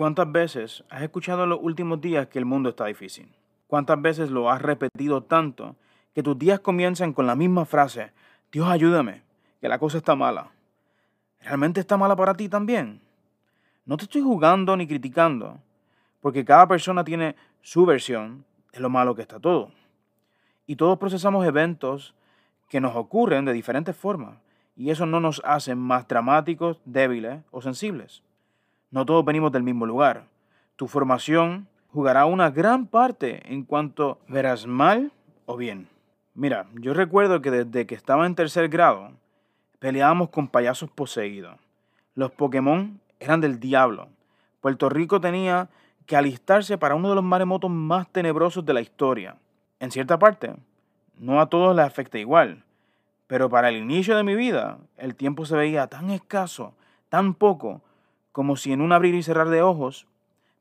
¿Cuántas 0.00 0.32
veces 0.32 0.82
has 0.88 1.02
escuchado 1.02 1.44
en 1.44 1.50
los 1.50 1.58
últimos 1.60 2.00
días 2.00 2.26
que 2.28 2.38
el 2.38 2.46
mundo 2.46 2.70
está 2.70 2.86
difícil? 2.86 3.28
¿Cuántas 3.66 4.00
veces 4.00 4.30
lo 4.30 4.50
has 4.50 4.62
repetido 4.62 5.24
tanto 5.24 5.76
que 6.14 6.22
tus 6.22 6.38
días 6.38 6.58
comienzan 6.60 7.12
con 7.12 7.26
la 7.26 7.36
misma 7.36 7.66
frase, 7.66 8.10
Dios 8.50 8.66
ayúdame, 8.66 9.24
que 9.60 9.68
la 9.68 9.78
cosa 9.78 9.98
está 9.98 10.16
mala? 10.16 10.52
¿Realmente 11.42 11.80
está 11.80 11.98
mala 11.98 12.16
para 12.16 12.32
ti 12.32 12.48
también? 12.48 13.02
No 13.84 13.98
te 13.98 14.04
estoy 14.04 14.22
jugando 14.22 14.74
ni 14.74 14.86
criticando, 14.86 15.60
porque 16.22 16.46
cada 16.46 16.66
persona 16.66 17.04
tiene 17.04 17.36
su 17.60 17.84
versión 17.84 18.46
de 18.72 18.80
lo 18.80 18.88
malo 18.88 19.14
que 19.14 19.20
está 19.20 19.38
todo. 19.38 19.70
Y 20.66 20.76
todos 20.76 20.98
procesamos 20.98 21.46
eventos 21.46 22.14
que 22.70 22.80
nos 22.80 22.96
ocurren 22.96 23.44
de 23.44 23.52
diferentes 23.52 23.94
formas 23.94 24.38
y 24.74 24.88
eso 24.88 25.04
no 25.04 25.20
nos 25.20 25.42
hace 25.44 25.74
más 25.74 26.08
dramáticos, 26.08 26.80
débiles 26.86 27.42
o 27.50 27.60
sensibles. 27.60 28.22
No 28.90 29.06
todos 29.06 29.24
venimos 29.24 29.52
del 29.52 29.62
mismo 29.62 29.86
lugar. 29.86 30.24
Tu 30.76 30.88
formación 30.88 31.68
jugará 31.92 32.26
una 32.26 32.50
gran 32.50 32.86
parte 32.86 33.42
en 33.52 33.64
cuanto 33.64 34.18
verás 34.26 34.66
mal 34.66 35.12
o 35.46 35.56
bien. 35.56 35.88
Mira, 36.34 36.66
yo 36.74 36.94
recuerdo 36.94 37.40
que 37.40 37.50
desde 37.50 37.86
que 37.86 37.94
estaba 37.94 38.26
en 38.26 38.34
tercer 38.34 38.68
grado 38.68 39.12
peleábamos 39.78 40.30
con 40.30 40.48
payasos 40.48 40.90
poseídos. 40.90 41.56
Los 42.14 42.32
Pokémon 42.32 43.00
eran 43.20 43.40
del 43.40 43.60
diablo. 43.60 44.08
Puerto 44.60 44.88
Rico 44.88 45.20
tenía 45.20 45.68
que 46.06 46.16
alistarse 46.16 46.76
para 46.76 46.96
uno 46.96 47.10
de 47.10 47.14
los 47.14 47.24
maremotos 47.24 47.70
más 47.70 48.08
tenebrosos 48.08 48.64
de 48.66 48.74
la 48.74 48.80
historia. 48.80 49.36
En 49.78 49.90
cierta 49.90 50.18
parte, 50.18 50.54
no 51.16 51.40
a 51.40 51.46
todos 51.46 51.76
les 51.76 51.84
afecta 51.84 52.18
igual, 52.18 52.64
pero 53.26 53.48
para 53.48 53.68
el 53.68 53.76
inicio 53.76 54.16
de 54.16 54.24
mi 54.24 54.34
vida 54.34 54.78
el 54.96 55.14
tiempo 55.14 55.46
se 55.46 55.56
veía 55.56 55.86
tan 55.86 56.10
escaso, 56.10 56.74
tan 57.08 57.34
poco, 57.34 57.80
como 58.32 58.56
si 58.56 58.72
en 58.72 58.80
un 58.80 58.92
abrir 58.92 59.14
y 59.14 59.22
cerrar 59.22 59.48
de 59.48 59.62
ojos 59.62 60.06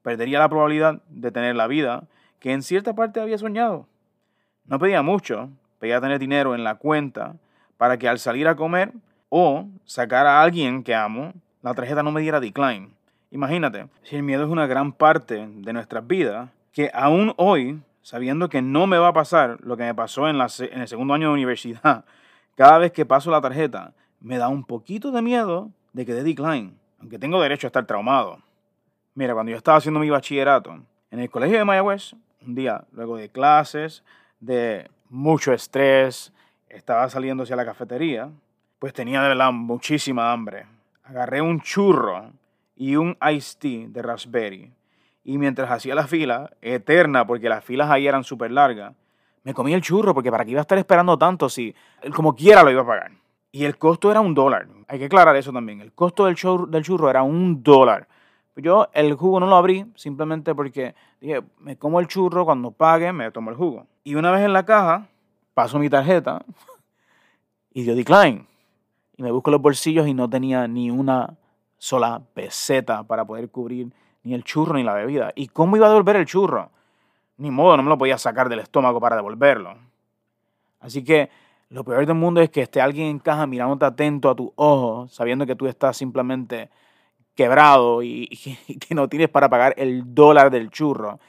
perdería 0.02 0.40
la 0.40 0.50
probabilidad 0.50 1.02
de 1.10 1.32
tener 1.32 1.56
la 1.56 1.68
vida 1.68 2.04
que 2.40 2.54
en 2.54 2.64
cierta 2.64 2.94
parte 2.94 3.20
había 3.20 3.38
soñado. 3.38 3.88
No 4.66 4.80
pedía 4.80 5.02
mucho, 5.02 5.50
pedía 5.80 6.02
tener 6.02 6.20
dinero 6.20 6.56
en 6.56 6.64
la 6.64 6.76
cuenta 6.76 7.36
para 7.78 7.98
que 7.98 8.08
al 8.08 8.20
salir 8.20 8.48
a 8.48 8.56
comer 8.56 8.94
o 9.30 9.68
sacar 9.86 10.26
a 10.26 10.42
alguien 10.42 10.84
que 10.84 10.96
amo, 10.96 11.34
la 11.62 11.74
tarjeta 11.74 12.04
no 12.04 12.12
me 12.12 12.22
diera 12.22 12.40
decline. 12.40 12.90
Imagínate, 13.32 13.88
si 14.04 14.16
el 14.16 14.24
miedo 14.24 14.44
es 14.44 14.50
una 14.50 14.68
gran 14.68 14.92
parte 14.92 15.48
de 15.48 15.74
nuestras 15.74 16.06
vidas, 16.08 16.50
que 16.72 16.90
aún 16.94 17.34
hoy 17.38 17.80
sabiendo 18.02 18.50
que 18.50 18.64
no 18.64 18.88
me 18.88 18.98
va 18.98 19.10
a 19.10 19.14
pasar 19.14 19.60
lo 19.62 19.78
que 19.78 19.84
me 19.84 19.94
pasó 19.94 20.28
en, 20.28 20.38
el 20.42 20.88
segundo 20.88 21.14
año 21.14 21.28
de 21.28 21.34
universidad, 21.34 22.06
cada 22.56 22.80
vez 22.80 22.92
que 22.92 23.06
paso 23.06 23.30
la 23.30 23.40
tarjeta, 23.40 23.94
me 24.20 24.40
da 24.40 24.48
un 24.48 24.64
poquito 24.64 25.12
de 25.12 25.22
miedo 25.22 25.70
de 25.94 26.08
que 26.08 26.14
dé 26.14 26.24
decline, 26.24 26.74
aunque 27.00 27.20
tengo 27.20 27.42
derecho 27.42 27.68
a 27.68 27.70
estar 27.70 27.86
traumado. 27.86 28.40
Mira, 29.16 29.34
cuando 29.34 29.52
yo 29.52 29.58
estaba 29.58 29.78
haciendo 29.78 30.00
mi 30.00 30.10
bachillerato 30.10 30.80
en 31.12 31.20
el 31.20 31.30
colegio 31.30 31.58
de 31.58 31.66
Mayagüez, 31.66 32.14
un 32.46 32.56
día, 32.56 32.86
luego 32.92 33.18
de 33.18 33.30
clases, 33.30 34.04
de 34.40 34.90
mucho 35.10 35.52
estrés, 35.54 36.32
estaba 36.70 37.10
saliendo 37.10 37.44
hacia 37.44 37.56
la 37.56 37.66
cafetería, 37.66 38.30
pues 38.78 38.94
tenía 38.94 39.22
de 39.22 39.30
verdad 39.30 39.52
muchísima 39.52 40.32
hambre. 40.32 40.66
Agarré 41.04 41.42
un 41.42 41.62
churro 41.62 42.32
y 42.76 42.96
un 42.96 43.18
iced 43.30 43.60
tea 43.60 43.88
de 43.90 44.02
raspberry. 44.02 44.72
Y 45.24 45.38
mientras 45.38 45.70
hacía 45.70 45.96
la 45.96 46.08
fila, 46.08 46.52
eterna, 46.62 47.26
porque 47.26 47.50
las 47.50 47.64
filas 47.64 47.90
ahí 47.90 48.08
eran 48.08 48.24
súper 48.24 48.52
largas, 48.52 48.94
me 49.44 49.54
comí 49.54 49.74
el 49.74 49.82
churro, 49.82 50.14
porque 50.14 50.32
para 50.32 50.46
qué 50.46 50.52
iba 50.52 50.60
a 50.60 50.62
estar 50.62 50.78
esperando 50.78 51.18
tanto 51.18 51.50
si 51.50 51.74
como 52.14 52.36
quiera 52.36 52.64
lo 52.64 52.72
iba 52.72 52.82
a 52.82 52.86
pagar. 52.86 53.12
Y 53.52 53.66
el 53.66 53.78
costo 53.78 54.12
era 54.12 54.22
un 54.22 54.34
dólar. 54.34 54.68
Hay 54.88 55.00
que 55.00 55.06
aclarar 55.06 55.36
eso 55.36 55.52
también. 55.52 55.82
El 55.82 55.92
costo 55.94 56.26
del 56.26 56.36
churro, 56.36 56.68
del 56.68 56.84
churro 56.84 57.10
era 57.10 57.24
un 57.24 57.64
dólar. 57.64 58.08
Yo 58.56 58.90
el 58.94 59.14
jugo 59.14 59.40
no 59.40 59.48
lo 59.48 59.56
abrí 59.56 59.86
simplemente 59.96 60.54
porque 60.54 60.94
dije, 61.22 61.42
me 61.60 61.78
como 61.78 62.00
el 62.00 62.08
churro, 62.08 62.46
cuando 62.46 62.72
pague 62.72 63.12
me 63.14 63.32
tomo 63.32 63.50
el 63.50 63.56
jugo. 63.56 63.88
Y 64.04 64.16
una 64.16 64.32
vez 64.32 64.42
en 64.42 64.54
la 64.54 64.66
caja, 64.66 65.08
paso 65.54 65.80
mi 65.80 65.90
tarjeta 65.90 66.44
y 67.74 67.84
dio 67.84 67.96
decline. 67.96 68.46
Y 69.18 69.24
me 69.24 69.32
busco 69.32 69.52
los 69.52 69.62
bolsillos 69.62 70.08
y 70.08 70.14
no 70.14 70.30
tenía 70.30 70.68
ni 70.68 70.92
una 70.92 71.36
sola 71.78 72.22
peseta 72.34 73.04
para 73.04 73.26
poder 73.26 73.50
cubrir 73.50 73.94
ni 74.24 74.34
el 74.34 74.44
churro 74.44 74.74
ni 74.74 74.84
la 74.84 74.94
bebida. 74.94 75.32
¿Y 75.36 75.48
cómo 75.48 75.78
iba 75.78 75.88
a 75.88 75.90
devolver 75.90 76.18
el 76.18 76.26
churro? 76.26 76.72
Ni 77.38 77.52
modo, 77.52 77.78
no 77.78 77.84
me 77.84 77.90
lo 77.90 77.98
podía 77.98 78.18
sacar 78.18 78.50
del 78.50 78.60
estómago 78.60 79.00
para 79.00 79.16
devolverlo. 79.16 79.76
Así 80.82 81.04
que 81.04 81.30
lo 81.70 81.84
peor 81.84 82.06
del 82.06 82.16
mundo 82.16 82.42
es 82.42 82.50
que 82.50 82.62
esté 82.62 82.82
alguien 82.82 83.08
en 83.08 83.20
caja 83.20 83.46
mirándote 83.46 83.86
atento 83.86 84.30
a 84.30 84.36
tus 84.36 84.50
ojos, 84.56 85.14
sabiendo 85.14 85.46
que 85.46 85.56
tú 85.56 85.68
estás 85.68 85.96
simplemente 85.98 86.70
quebrado 87.36 88.02
y, 88.02 88.28
que 88.80 88.96
no 88.96 89.08
tienes 89.08 89.30
para 89.30 89.50
pagar 89.50 89.76
el 89.78 90.16
dólar 90.16 90.50
del 90.50 90.72
churro. 90.72 91.20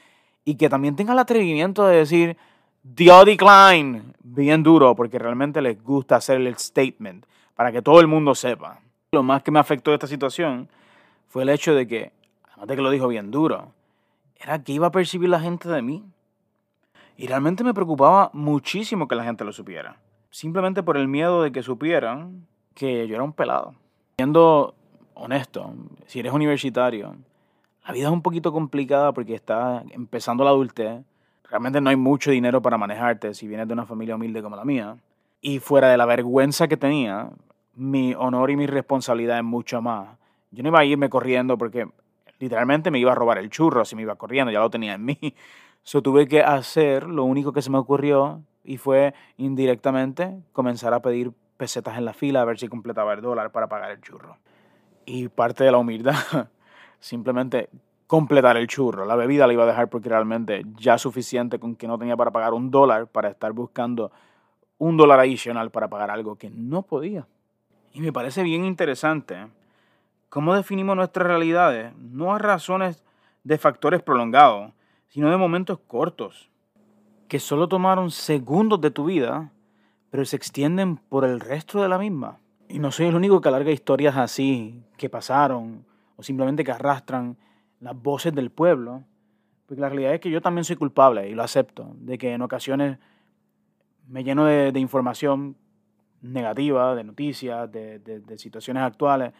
Y 0.43 0.55
que 0.55 0.69
también 0.69 0.95
tenga 0.95 1.13
el 1.13 1.19
atrevimiento 1.19 1.85
de 1.85 1.97
decir, 1.97 2.37
dio 2.81 3.23
decline, 3.23 4.01
bien 4.23 4.63
duro, 4.63 4.95
porque 4.95 5.19
realmente 5.19 5.61
les 5.61 5.81
gusta 5.83 6.15
hacer 6.15 6.41
el 6.41 6.57
statement, 6.57 7.25
para 7.55 7.71
que 7.71 7.83
todo 7.83 7.99
el 7.99 8.07
mundo 8.07 8.33
sepa. 8.33 8.79
Lo 9.11 9.21
más 9.21 9.43
que 9.43 9.51
me 9.51 9.59
afectó 9.59 9.91
de 9.91 9.95
esta 9.95 10.07
situación 10.07 10.67
fue 11.27 11.43
el 11.43 11.49
hecho 11.49 11.75
de 11.75 11.87
que, 11.87 12.11
además 12.47 12.67
de 12.67 12.75
que 12.75 12.81
lo 12.81 12.89
dijo 12.89 13.07
bien 13.07 13.29
duro, 13.29 13.71
era 14.39 14.63
que 14.63 14.71
iba 14.71 14.87
a 14.87 14.91
percibir 14.91 15.29
la 15.29 15.39
gente 15.39 15.69
de 15.69 15.83
mí. 15.83 16.03
Y 17.15 17.27
realmente 17.27 17.63
me 17.63 17.75
preocupaba 17.75 18.31
muchísimo 18.33 19.07
que 19.07 19.13
la 19.15 19.23
gente 19.23 19.43
lo 19.43 19.53
supiera. 19.53 19.97
Simplemente 20.31 20.81
por 20.81 20.95
el 20.95 21.09
miedo 21.09 21.43
de 21.43 21.51
que 21.51 21.61
supieran 21.61 22.47
que 22.73 23.05
yo 23.05 23.15
era 23.15 23.23
un 23.23 23.33
pelado. 23.33 23.75
Siendo 24.17 24.73
honesto, 25.13 25.73
si 26.07 26.21
eres 26.21 26.31
universitario, 26.31 27.15
la 27.85 27.91
vida 27.91 28.07
es 28.07 28.13
un 28.13 28.21
poquito 28.21 28.53
complicada 28.53 29.11
porque 29.11 29.35
estás 29.35 29.83
empezando 29.91 30.45
la 30.45 30.51
adultez. 30.51 31.03
Realmente 31.49 31.81
no 31.81 31.89
hay 31.89 31.97
mucho 31.97 32.31
dinero 32.31 32.61
para 32.61 32.77
manejarte 32.77 33.33
si 33.33 33.45
vienes 33.45 33.67
de 33.67 33.73
una 33.73 33.85
familia 33.85 34.15
humilde 34.15 34.41
como 34.41 34.55
la 34.55 34.63
mía. 34.63 34.95
Y 35.41 35.59
fuera 35.59 35.89
de 35.89 35.97
la 35.97 36.05
vergüenza 36.05 36.69
que 36.69 36.77
tenía, 36.77 37.29
mi 37.75 38.13
honor 38.13 38.51
y 38.51 38.55
mi 38.55 38.67
responsabilidad 38.67 39.37
es 39.37 39.43
mucho 39.43 39.81
más. 39.81 40.17
Yo 40.51 40.63
no 40.63 40.69
iba 40.69 40.79
a 40.79 40.85
irme 40.85 41.09
corriendo 41.09 41.57
porque 41.57 41.89
literalmente 42.39 42.89
me 42.89 42.99
iba 42.99 43.11
a 43.11 43.15
robar 43.15 43.37
el 43.37 43.49
churro 43.49 43.83
si 43.83 43.97
me 43.97 44.03
iba 44.03 44.15
corriendo, 44.15 44.49
ya 44.49 44.59
lo 44.59 44.69
tenía 44.69 44.93
en 44.93 45.03
mí. 45.03 45.17
So 45.83 46.01
tuve 46.01 46.27
que 46.27 46.41
hacer 46.41 47.07
lo 47.07 47.25
único 47.25 47.51
que 47.51 47.61
se 47.61 47.69
me 47.69 47.79
ocurrió 47.79 48.43
y 48.63 48.77
fue 48.77 49.13
indirectamente 49.37 50.41
comenzar 50.53 50.93
a 50.93 51.01
pedir 51.01 51.31
pesetas 51.57 51.97
en 51.97 52.05
la 52.05 52.13
fila 52.13 52.41
a 52.41 52.45
ver 52.45 52.59
si 52.59 52.67
completaba 52.67 53.13
el 53.13 53.21
dólar 53.21 53.51
para 53.51 53.67
pagar 53.67 53.91
el 53.91 54.01
churro. 54.01 54.37
Y 55.05 55.27
parte 55.27 55.63
de 55.63 55.71
la 55.71 55.77
humildad, 55.77 56.15
simplemente 56.99 57.69
completar 58.07 58.57
el 58.57 58.67
churro. 58.67 59.05
La 59.05 59.15
bebida 59.15 59.47
la 59.47 59.53
iba 59.53 59.63
a 59.63 59.67
dejar 59.67 59.89
porque 59.89 60.09
realmente 60.09 60.63
ya 60.75 60.97
suficiente 60.97 61.59
con 61.59 61.75
que 61.75 61.87
no 61.87 61.97
tenía 61.97 62.17
para 62.17 62.31
pagar 62.31 62.53
un 62.53 62.69
dólar 62.69 63.07
para 63.07 63.29
estar 63.29 63.53
buscando 63.53 64.11
un 64.77 64.97
dólar 64.97 65.19
adicional 65.21 65.71
para 65.71 65.87
pagar 65.87 66.11
algo 66.11 66.35
que 66.35 66.49
no 66.49 66.81
podía. 66.81 67.27
Y 67.93 68.01
me 68.01 68.11
parece 68.11 68.43
bien 68.43 68.65
interesante 68.65 69.47
cómo 70.29 70.55
definimos 70.55 70.95
nuestras 70.95 71.27
realidades, 71.27 71.95
no 71.97 72.33
a 72.33 72.39
razones 72.39 73.03
de 73.43 73.57
factores 73.57 74.01
prolongados, 74.01 74.73
sino 75.07 75.29
de 75.29 75.37
momentos 75.37 75.79
cortos, 75.87 76.50
que 77.31 77.39
solo 77.39 77.69
tomaron 77.69 78.11
segundos 78.11 78.81
de 78.81 78.91
tu 78.91 79.05
vida, 79.05 79.53
pero 80.09 80.25
se 80.25 80.35
extienden 80.35 80.97
por 80.97 81.23
el 81.23 81.39
resto 81.39 81.81
de 81.81 81.87
la 81.87 81.97
misma. 81.97 82.39
Y 82.67 82.79
no 82.79 82.91
soy 82.91 83.05
el 83.05 83.15
único 83.15 83.39
que 83.39 83.47
alarga 83.47 83.71
historias 83.71 84.17
así, 84.17 84.83
que 84.97 85.07
pasaron, 85.07 85.85
o 86.17 86.23
simplemente 86.23 86.65
que 86.65 86.73
arrastran 86.73 87.37
las 87.79 87.95
voces 87.95 88.35
del 88.35 88.51
pueblo, 88.51 89.05
porque 89.65 89.79
la 89.79 89.87
realidad 89.87 90.13
es 90.15 90.19
que 90.19 90.29
yo 90.29 90.41
también 90.41 90.65
soy 90.65 90.75
culpable, 90.75 91.29
y 91.29 91.33
lo 91.33 91.41
acepto, 91.41 91.93
de 91.99 92.17
que 92.17 92.33
en 92.33 92.41
ocasiones 92.41 92.97
me 94.09 94.25
lleno 94.25 94.43
de, 94.43 94.77
información 94.77 95.55
negativa, 96.19 96.95
de 96.95 97.05
noticias, 97.05 97.71
de, 97.71 98.23
situaciones 98.35 98.83
actuales, 98.83 99.31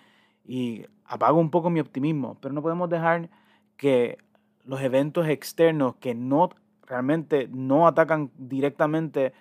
y 0.46 0.86
apago 1.04 1.42
un 1.42 1.52
poco 1.52 1.70
mi 1.70 1.82
optimismo, 1.82 2.38
pero 2.40 2.54
no 2.54 2.62
podemos 2.62 2.90
dejar 2.90 3.30
que 3.76 4.18
los 4.64 4.80
eventos 4.80 5.28
externos 5.28 5.96
que 5.98 6.16
no 6.16 6.52
realmente 6.92 7.48
no 7.54 7.88
atacan 7.88 8.32
directamente 8.38 9.32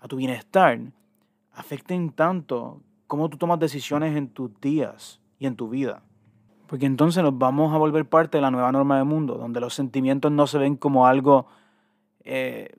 a 0.00 0.08
tu 0.08 0.16
bienestar 0.16 0.80
afecten 1.52 2.10
tanto 2.10 2.82
cómo 3.06 3.28
tú 3.28 3.36
tomas 3.36 3.60
decisiones 3.60 4.16
en 4.16 4.28
tus 4.28 4.60
días 4.60 5.20
y 5.38 5.46
en 5.46 5.54
tu 5.54 5.68
vida. 5.68 6.02
Porque 6.66 6.86
entonces 6.86 7.22
nos 7.22 7.38
vamos 7.38 7.72
a 7.72 7.78
volver 7.78 8.08
parte 8.08 8.38
de 8.38 8.42
la 8.42 8.50
nueva 8.50 8.72
norma 8.72 8.96
del 8.96 9.04
mundo, 9.04 9.34
donde 9.36 9.60
los 9.60 9.74
sentimientos 9.74 10.32
no 10.32 10.48
se 10.48 10.58
ven 10.58 10.76
como 10.76 11.06
algo, 11.06 11.46
eh, 12.24 12.76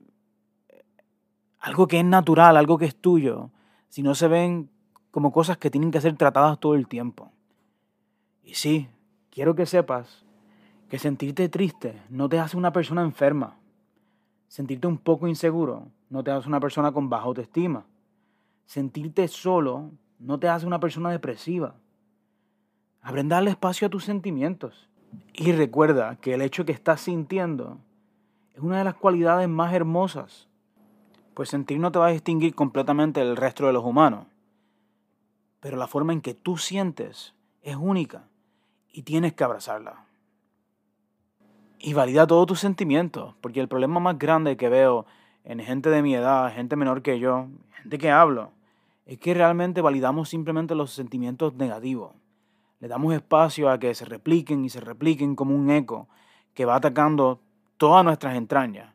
algo 1.58 1.86
que 1.86 1.98
es 1.98 2.04
natural, 2.04 2.58
algo 2.58 2.76
que 2.76 2.86
es 2.86 2.96
tuyo, 2.96 3.50
sino 3.88 4.14
se 4.14 4.28
ven 4.28 4.68
como 5.10 5.32
cosas 5.32 5.56
que 5.56 5.70
tienen 5.70 5.90
que 5.90 6.02
ser 6.02 6.16
tratadas 6.16 6.60
todo 6.60 6.74
el 6.74 6.86
tiempo. 6.86 7.32
Y 8.44 8.54
sí, 8.54 8.88
quiero 9.30 9.54
que 9.54 9.64
sepas 9.64 10.24
que 10.90 10.98
sentirte 10.98 11.48
triste 11.48 12.02
no 12.10 12.28
te 12.28 12.38
hace 12.38 12.58
una 12.58 12.70
persona 12.70 13.00
enferma. 13.00 13.56
Sentirte 14.52 14.86
un 14.86 14.98
poco 14.98 15.28
inseguro 15.28 15.88
no 16.10 16.22
te 16.22 16.30
hace 16.30 16.46
una 16.46 16.60
persona 16.60 16.92
con 16.92 17.08
baja 17.08 17.24
autoestima. 17.24 17.86
Sentirte 18.66 19.26
solo 19.26 19.92
no 20.18 20.38
te 20.38 20.46
hace 20.46 20.66
una 20.66 20.78
persona 20.78 21.10
depresiva. 21.10 21.74
Aprende 23.00 23.34
a 23.34 23.38
darle 23.38 23.52
espacio 23.52 23.86
a 23.86 23.90
tus 23.90 24.04
sentimientos. 24.04 24.90
Y 25.32 25.52
recuerda 25.52 26.16
que 26.16 26.34
el 26.34 26.42
hecho 26.42 26.66
que 26.66 26.72
estás 26.72 27.00
sintiendo 27.00 27.78
es 28.52 28.60
una 28.60 28.76
de 28.76 28.84
las 28.84 28.94
cualidades 28.96 29.48
más 29.48 29.72
hermosas. 29.72 30.48
Pues 31.32 31.48
sentir 31.48 31.78
no 31.78 31.90
te 31.90 32.00
va 32.00 32.08
a 32.08 32.12
distinguir 32.12 32.54
completamente 32.54 33.20
del 33.20 33.38
resto 33.38 33.66
de 33.66 33.72
los 33.72 33.84
humanos. 33.86 34.26
Pero 35.60 35.78
la 35.78 35.86
forma 35.86 36.12
en 36.12 36.20
que 36.20 36.34
tú 36.34 36.58
sientes 36.58 37.32
es 37.62 37.76
única 37.76 38.24
y 38.92 39.00
tienes 39.00 39.32
que 39.32 39.44
abrazarla. 39.44 40.11
Y 41.84 41.94
valida 41.94 42.28
todos 42.28 42.46
tus 42.46 42.60
sentimientos, 42.60 43.34
porque 43.40 43.58
el 43.58 43.66
problema 43.66 43.98
más 43.98 44.16
grande 44.16 44.56
que 44.56 44.68
veo 44.68 45.04
en 45.42 45.58
gente 45.58 45.90
de 45.90 46.00
mi 46.00 46.14
edad, 46.14 46.54
gente 46.54 46.76
menor 46.76 47.02
que 47.02 47.18
yo, 47.18 47.48
gente 47.72 47.98
que 47.98 48.08
hablo, 48.08 48.52
es 49.04 49.18
que 49.18 49.34
realmente 49.34 49.80
validamos 49.80 50.28
simplemente 50.28 50.76
los 50.76 50.92
sentimientos 50.92 51.54
negativos. 51.54 52.12
Le 52.78 52.86
damos 52.86 53.12
espacio 53.12 53.68
a 53.68 53.80
que 53.80 53.96
se 53.96 54.04
repliquen 54.04 54.64
y 54.64 54.68
se 54.68 54.80
repliquen 54.80 55.34
como 55.34 55.56
un 55.56 55.70
eco 55.70 56.06
que 56.54 56.66
va 56.66 56.76
atacando 56.76 57.40
todas 57.78 58.04
nuestras 58.04 58.36
entrañas. 58.36 58.94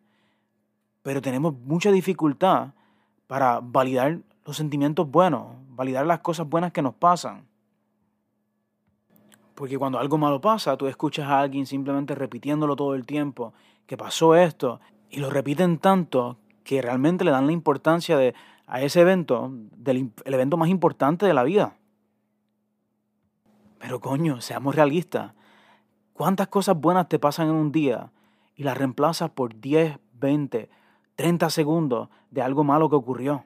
Pero 1.04 1.22
tenemos 1.22 1.56
mucha 1.60 1.92
dificultad 1.92 2.70
para 3.28 3.60
validar 3.60 4.20
los 4.46 4.56
sentimientos 4.56 5.12
buenos, 5.12 5.58
validar 5.72 6.06
las 6.06 6.22
cosas 6.22 6.48
buenas 6.48 6.72
que 6.72 6.82
nos 6.82 6.96
pasan. 6.96 7.50
Porque 9.58 9.80
cuando 9.80 9.98
algo 9.98 10.20
malo 10.20 10.40
pasa, 10.40 10.78
tú 10.78 10.86
escuchas 10.86 11.28
a 11.28 11.40
alguien 11.40 11.66
simplemente 11.66 12.14
repitiéndolo 12.14 12.76
todo 12.76 12.94
el 12.94 13.08
tiempo, 13.08 13.56
que 13.88 13.98
pasó 13.98 14.36
esto, 14.36 14.80
y 15.10 15.18
lo 15.20 15.32
repiten 15.32 15.80
tanto 15.80 16.38
que 16.64 16.80
realmente 16.80 17.26
le 17.26 17.32
dan 17.32 17.48
la 17.48 17.54
importancia 17.54 18.20
de, 18.20 18.36
a 18.68 18.84
ese 18.84 19.02
evento, 19.02 19.50
del 19.76 20.12
el 20.26 20.34
evento 20.36 20.58
más 20.58 20.70
importante 20.70 21.26
de 21.26 21.34
la 21.34 21.42
vida. 21.42 21.76
Pero 23.80 24.00
coño, 24.00 24.42
seamos 24.42 24.76
realistas. 24.76 25.34
¿Cuántas 26.14 26.50
cosas 26.50 26.80
buenas 26.80 27.10
te 27.10 27.18
pasan 27.18 27.48
en 27.48 27.56
un 27.56 27.72
día 27.72 28.12
y 28.56 28.62
las 28.62 28.78
reemplazas 28.78 29.32
por 29.32 29.60
10, 29.60 29.98
20, 30.20 30.70
30 31.16 31.50
segundos 31.50 32.10
de 32.30 32.44
algo 32.44 32.64
malo 32.64 32.92
que 32.92 32.96
ocurrió? 32.96 33.44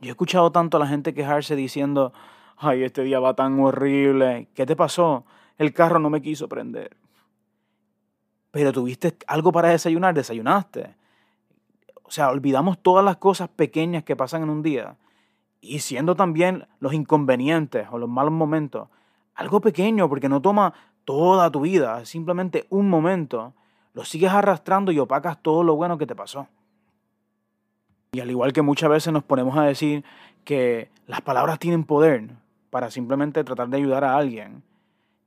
Yo 0.00 0.08
he 0.08 0.10
escuchado 0.10 0.50
tanto 0.50 0.76
a 0.76 0.80
la 0.80 0.88
gente 0.88 1.14
quejarse 1.14 1.54
diciendo, 1.54 2.12
ay, 2.58 2.84
este 2.84 3.02
día 3.02 3.20
va 3.20 3.34
tan 3.34 3.58
horrible. 3.60 4.48
¿Qué 4.54 4.66
te 4.66 4.76
pasó? 4.76 5.24
El 5.56 5.72
carro 5.72 5.98
no 5.98 6.10
me 6.10 6.22
quiso 6.22 6.48
prender. 6.48 6.96
Pero 8.50 8.72
tuviste 8.72 9.16
algo 9.26 9.52
para 9.52 9.68
desayunar, 9.68 10.14
desayunaste. 10.14 10.94
O 12.02 12.10
sea, 12.10 12.30
olvidamos 12.30 12.78
todas 12.78 13.04
las 13.04 13.18
cosas 13.18 13.48
pequeñas 13.48 14.04
que 14.04 14.16
pasan 14.16 14.42
en 14.42 14.50
un 14.50 14.62
día. 14.62 14.96
Y 15.60 15.80
siendo 15.80 16.14
también 16.14 16.66
los 16.80 16.94
inconvenientes 16.94 17.86
o 17.90 17.98
los 17.98 18.08
malos 18.08 18.32
momentos, 18.32 18.88
algo 19.34 19.60
pequeño 19.60 20.08
porque 20.08 20.28
no 20.28 20.40
toma 20.40 20.72
toda 21.04 21.50
tu 21.50 21.60
vida, 21.60 22.04
simplemente 22.04 22.66
un 22.70 22.88
momento, 22.88 23.54
lo 23.94 24.04
sigues 24.04 24.30
arrastrando 24.30 24.92
y 24.92 24.98
opacas 24.98 25.42
todo 25.42 25.62
lo 25.62 25.74
bueno 25.74 25.98
que 25.98 26.06
te 26.06 26.14
pasó. 26.14 26.48
Y 28.12 28.20
al 28.20 28.30
igual 28.30 28.52
que 28.52 28.62
muchas 28.62 28.88
veces 28.88 29.12
nos 29.12 29.24
ponemos 29.24 29.56
a 29.56 29.62
decir 29.64 30.04
que 30.44 30.90
las 31.06 31.20
palabras 31.20 31.58
tienen 31.58 31.84
poder, 31.84 32.30
para 32.70 32.90
simplemente 32.90 33.44
tratar 33.44 33.68
de 33.68 33.76
ayudar 33.78 34.04
a 34.04 34.16
alguien, 34.16 34.62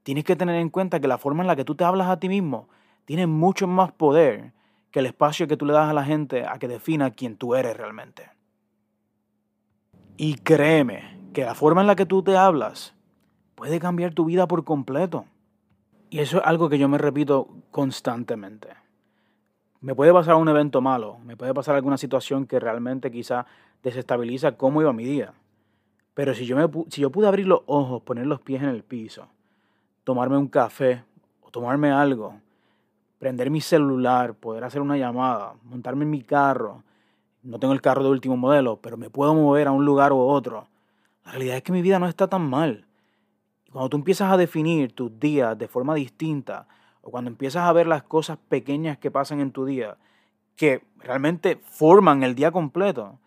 tienes 0.04 0.24
que 0.24 0.36
tener 0.36 0.56
en 0.56 0.70
cuenta 0.70 1.00
que 1.00 1.08
la 1.08 1.18
forma 1.18 1.44
en 1.44 1.48
la 1.48 1.56
que 1.56 1.66
tú 1.66 1.76
te 1.76 1.84
hablas 1.84 2.10
a 2.10 2.20
ti 2.20 2.30
mismo 2.30 2.70
tiene 3.06 3.28
mucho 3.28 3.68
más 3.68 3.92
poder 3.92 4.54
que 4.92 5.00
el 5.00 5.06
espacio 5.06 5.48
que 5.48 5.58
tú 5.58 5.66
le 5.66 5.74
das 5.74 5.90
a 5.90 5.94
la 5.94 6.04
gente 6.04 6.46
a 6.46 6.60
que 6.60 6.68
defina 6.68 7.12
quién 7.12 7.38
tú 7.38 7.56
eres 7.56 7.76
realmente. 7.76 8.30
Y 10.18 10.36
créeme 10.36 11.20
que 11.34 11.46
la 11.46 11.56
forma 11.56 11.82
en 11.82 11.88
la 11.88 11.96
que 11.96 12.06
tú 12.06 12.22
te 12.22 12.38
hablas 12.38 12.94
puede 13.56 13.80
cambiar 13.80 14.14
tu 14.14 14.26
vida 14.26 14.48
por 14.48 14.64
completo. 14.64 15.26
Y 16.10 16.20
eso 16.20 16.38
es 16.38 16.44
algo 16.46 16.70
que 16.70 16.78
yo 16.78 16.90
me 16.90 16.98
repito 16.98 17.48
constantemente. 17.72 18.70
Me 19.80 19.96
puede 19.96 20.14
pasar 20.14 20.36
un 20.36 20.50
evento 20.50 20.82
malo, 20.82 21.18
me 21.26 21.38
puede 21.38 21.54
pasar 21.54 21.76
alguna 21.76 21.98
situación 21.98 22.46
que 22.46 22.60
realmente 22.60 23.10
quizá 23.10 23.46
desestabiliza 23.82 24.52
cómo 24.58 24.82
iba 24.82 24.94
mi 24.94 25.06
día. 25.06 25.34
Pero 26.14 26.34
si 26.34 26.46
yo, 26.46 26.56
me, 26.56 26.70
si 26.90 27.02
yo 27.02 27.10
pude 27.10 27.28
abrir 27.28 27.48
los 27.48 27.62
ojos, 27.68 28.02
poner 28.02 28.28
los 28.28 28.42
pies 28.42 28.62
en 28.62 28.70
el 28.70 28.84
piso, 28.84 29.28
tomarme 30.04 30.38
un 30.38 30.48
café 30.48 31.04
o 31.42 31.50
tomarme 31.50 31.92
algo, 31.92 32.36
prender 33.18 33.50
mi 33.50 33.62
celular, 33.62 34.34
poder 34.34 34.64
hacer 34.64 34.82
una 34.82 34.98
llamada, 34.98 35.54
montarme 35.64 36.04
en 36.04 36.10
mi 36.10 36.24
carro, 36.24 36.84
no 37.44 37.60
tengo 37.60 37.74
el 37.74 37.82
carro 37.82 38.04
de 38.04 38.10
último 38.10 38.38
modelo, 38.38 38.78
pero 38.78 38.98
me 38.98 39.10
puedo 39.10 39.34
mover 39.34 39.68
a 39.68 39.72
un 39.72 39.86
lugar 39.86 40.12
u 40.14 40.20
otro. 40.20 40.68
La 41.26 41.32
realidad 41.32 41.58
es 41.58 41.64
que 41.64 41.72
mi 41.72 41.82
vida 41.82 42.00
no 42.00 42.08
está 42.08 42.28
tan 42.28 42.48
mal. 42.48 42.86
Cuando 43.72 43.90
tú 43.90 43.98
empiezas 43.98 44.32
a 44.32 44.38
definir 44.38 44.94
tus 44.94 45.18
días 45.20 45.58
de 45.58 45.68
forma 45.68 45.96
distinta, 45.96 46.68
o 47.02 47.10
cuando 47.10 47.30
empiezas 47.30 47.64
a 47.64 47.74
ver 47.74 47.88
las 47.88 48.04
cosas 48.04 48.38
pequeñas 48.50 48.98
que 48.98 49.12
pasan 49.12 49.40
en 49.40 49.52
tu 49.52 49.66
día, 49.66 49.98
que 50.56 50.84
realmente 51.00 51.56
forman 51.64 52.24
el 52.24 52.36
día 52.36 52.52
completo, 52.52 53.18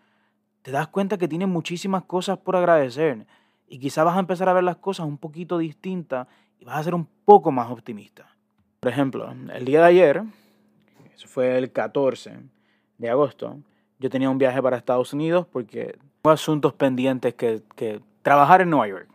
te 0.65 0.71
das 0.71 0.87
cuenta 0.87 1.19
que 1.19 1.27
tienes 1.27 1.47
muchísimas 1.47 2.05
cosas 2.05 2.39
por 2.39 2.55
agradecer. 2.55 3.27
Y 3.67 3.77
quizás 3.77 4.03
vas 4.03 4.17
a 4.17 4.19
empezar 4.19 4.49
a 4.49 4.53
ver 4.53 4.63
las 4.63 4.77
cosas 4.77 5.05
un 5.05 5.19
poquito 5.19 5.59
distintas 5.59 6.27
y 6.57 6.65
vas 6.65 6.77
a 6.77 6.83
ser 6.83 6.95
un 6.95 7.07
poco 7.23 7.51
más 7.51 7.69
optimista. 7.69 8.35
Por 8.79 8.91
ejemplo, 8.91 9.31
el 9.53 9.63
día 9.63 9.81
de 9.81 9.85
ayer, 9.85 10.23
fue 11.27 11.59
el 11.59 11.71
14 11.71 12.39
de 12.97 13.09
agosto, 13.11 13.59
yo 13.99 14.09
tenía 14.09 14.27
un 14.27 14.39
viaje 14.39 14.59
para 14.59 14.77
Estados 14.77 15.13
Unidos 15.13 15.45
porque 15.51 15.99
tengo 16.23 16.33
asuntos 16.33 16.73
pendientes 16.73 17.35
que, 17.35 17.61
que 17.75 18.01
trabajar 18.23 18.61
en 18.61 18.71
Nueva 18.71 18.87
York. 18.87 19.09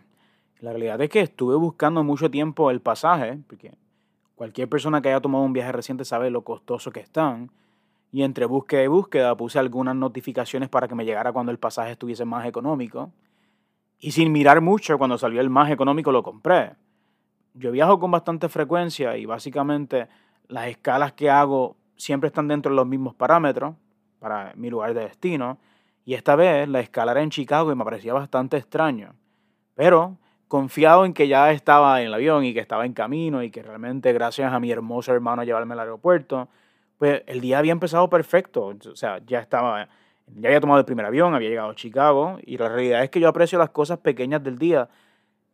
La 0.61 0.71
realidad 0.71 1.00
es 1.00 1.11
que 1.11 1.21
estuve 1.21 1.57
buscando 1.57 2.04
mucho 2.04 2.30
tiempo 2.30 2.71
el 2.71 2.80
pasaje, 2.80 3.40
porque 3.49 3.73
cualquier 4.37 4.69
persona 4.69 5.02
que 5.02 5.09
haya 5.09 5.21
tomado 5.21 5.42
un 5.42 5.52
viaje 5.52 5.73
reciente 5.73 6.04
sabe 6.04 6.30
lo 6.30 6.42
costoso 6.42 6.92
que 6.92 7.00
están. 7.00 7.50
Y 8.12 8.23
entre 8.23 8.47
búsqueda 8.47 8.83
y 8.83 8.88
búsqueda 8.88 9.37
puse 9.37 9.59
algunas 9.59 9.95
notificaciones 9.95 10.69
para 10.69 10.88
que 10.88 10.95
me 10.95 11.05
llegara 11.05 11.33
cuando 11.33 11.52
el 11.52 11.59
pasaje 11.59 11.93
estuviese 11.93 12.25
más 12.25 12.47
económico. 12.47 13.12
Y 13.99 14.12
sin 14.12 14.33
mirar 14.33 14.61
mucho, 14.61 14.99
cuando 14.99 15.19
salió 15.19 15.40
el 15.40 15.50
más 15.50 15.71
económico 15.71 16.11
lo 16.11 16.23
compré. 16.23 16.73
Yo 17.55 17.71
viajo 17.71 18.00
con 18.00 18.11
bastante 18.11 18.49
frecuencia 18.49 19.17
y 19.17 19.26
básicamente 19.26 20.09
las 20.49 20.69
escalas 20.69 21.12
que 21.12 21.31
hago 21.31 21.76
siempre 21.97 22.29
están 22.29 22.49
dentro 22.49 22.71
de 22.71 22.76
los 22.76 22.87
mismos 22.87 23.14
parámetros 23.14 23.75
para 24.19 24.52
mi 24.57 24.71
lugar 24.71 24.95
de 24.95 25.02
destino. 25.02 25.59
Y 26.05 26.14
esta 26.14 26.35
vez 26.35 26.69
la 26.69 26.81
escala 26.81 27.12
era 27.12 27.23
en 27.23 27.31
Chicago 27.31 27.71
y 27.71 27.75
me 27.76 27.85
parecía 27.85 28.14
bastante 28.14 28.57
extraño. 28.57 29.14
Pero 29.75 30.17
confiado 30.49 31.05
en 31.05 31.12
que 31.12 31.29
ya 31.29 31.52
estaba 31.52 32.00
en 32.00 32.09
el 32.09 32.14
avión 32.14 32.45
y 32.45 32.52
que 32.52 32.61
estaba 32.61 32.85
en 32.85 32.93
camino 32.93 33.43
y 33.43 33.50
que 33.50 33.62
realmente 33.62 34.12
gracias 34.12 34.52
a 34.52 34.59
mi 34.59 34.73
hermoso 34.73 35.12
hermano 35.12 35.45
llevarme 35.45 35.75
al 35.75 35.81
aeropuerto, 35.81 36.49
pues 37.00 37.23
el 37.26 37.40
día 37.40 37.59
había 37.59 37.73
empezado 37.73 38.11
perfecto. 38.11 38.75
O 38.92 38.95
sea, 38.95 39.23
ya 39.26 39.40
estaba, 39.40 39.88
ya 40.26 40.49
había 40.50 40.61
tomado 40.61 40.80
el 40.80 40.85
primer 40.85 41.07
avión, 41.07 41.35
había 41.35 41.49
llegado 41.49 41.71
a 41.71 41.75
Chicago 41.75 42.38
y 42.45 42.59
la 42.59 42.69
realidad 42.69 43.02
es 43.02 43.09
que 43.09 43.21
yo 43.21 43.28
aprecio 43.28 43.59
las 43.59 43.71
cosas 43.71 44.00
pequeñas 44.00 44.45
del 44.45 44.59
día. 44.59 44.87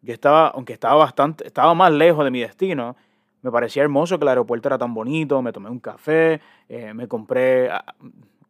Yo 0.02 0.12
estaba, 0.12 0.48
aunque 0.48 0.72
estaba 0.72 0.96
bastante, 0.96 1.46
estaba 1.46 1.72
más 1.72 1.92
lejos 1.92 2.24
de 2.24 2.32
mi 2.32 2.40
destino, 2.40 2.96
me 3.42 3.52
parecía 3.52 3.84
hermoso 3.84 4.18
que 4.18 4.24
el 4.24 4.30
aeropuerto 4.30 4.68
era 4.68 4.76
tan 4.76 4.92
bonito, 4.92 5.40
me 5.40 5.52
tomé 5.52 5.70
un 5.70 5.78
café, 5.78 6.40
eh, 6.68 6.92
me 6.92 7.06
compré 7.06 7.70
ah, 7.70 7.94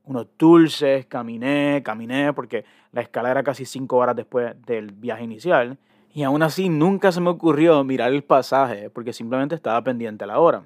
unos 0.05 0.29
dulces, 0.39 1.05
caminé, 1.05 1.83
caminé, 1.85 2.33
porque 2.33 2.65
la 2.93 3.03
escala 3.03 3.31
era 3.31 3.43
casi 3.43 3.67
cinco 3.67 3.99
horas 3.99 4.17
después 4.17 4.55
del 4.65 4.93
viaje 4.93 5.23
inicial. 5.23 5.77
Y 6.15 6.23
aún 6.23 6.43
así 6.43 6.71
nunca 6.71 7.13
se 7.13 7.21
me 7.21 7.29
ocurrió 7.29 7.85
mirar 7.85 8.11
el 8.11 8.25
pasaje, 8.25 8.89
porque 8.89 9.13
simplemente 9.13 9.55
estaba 9.55 9.83
pendiente 9.85 10.25
a 10.25 10.29
la 10.29 10.39
hora. 10.39 10.63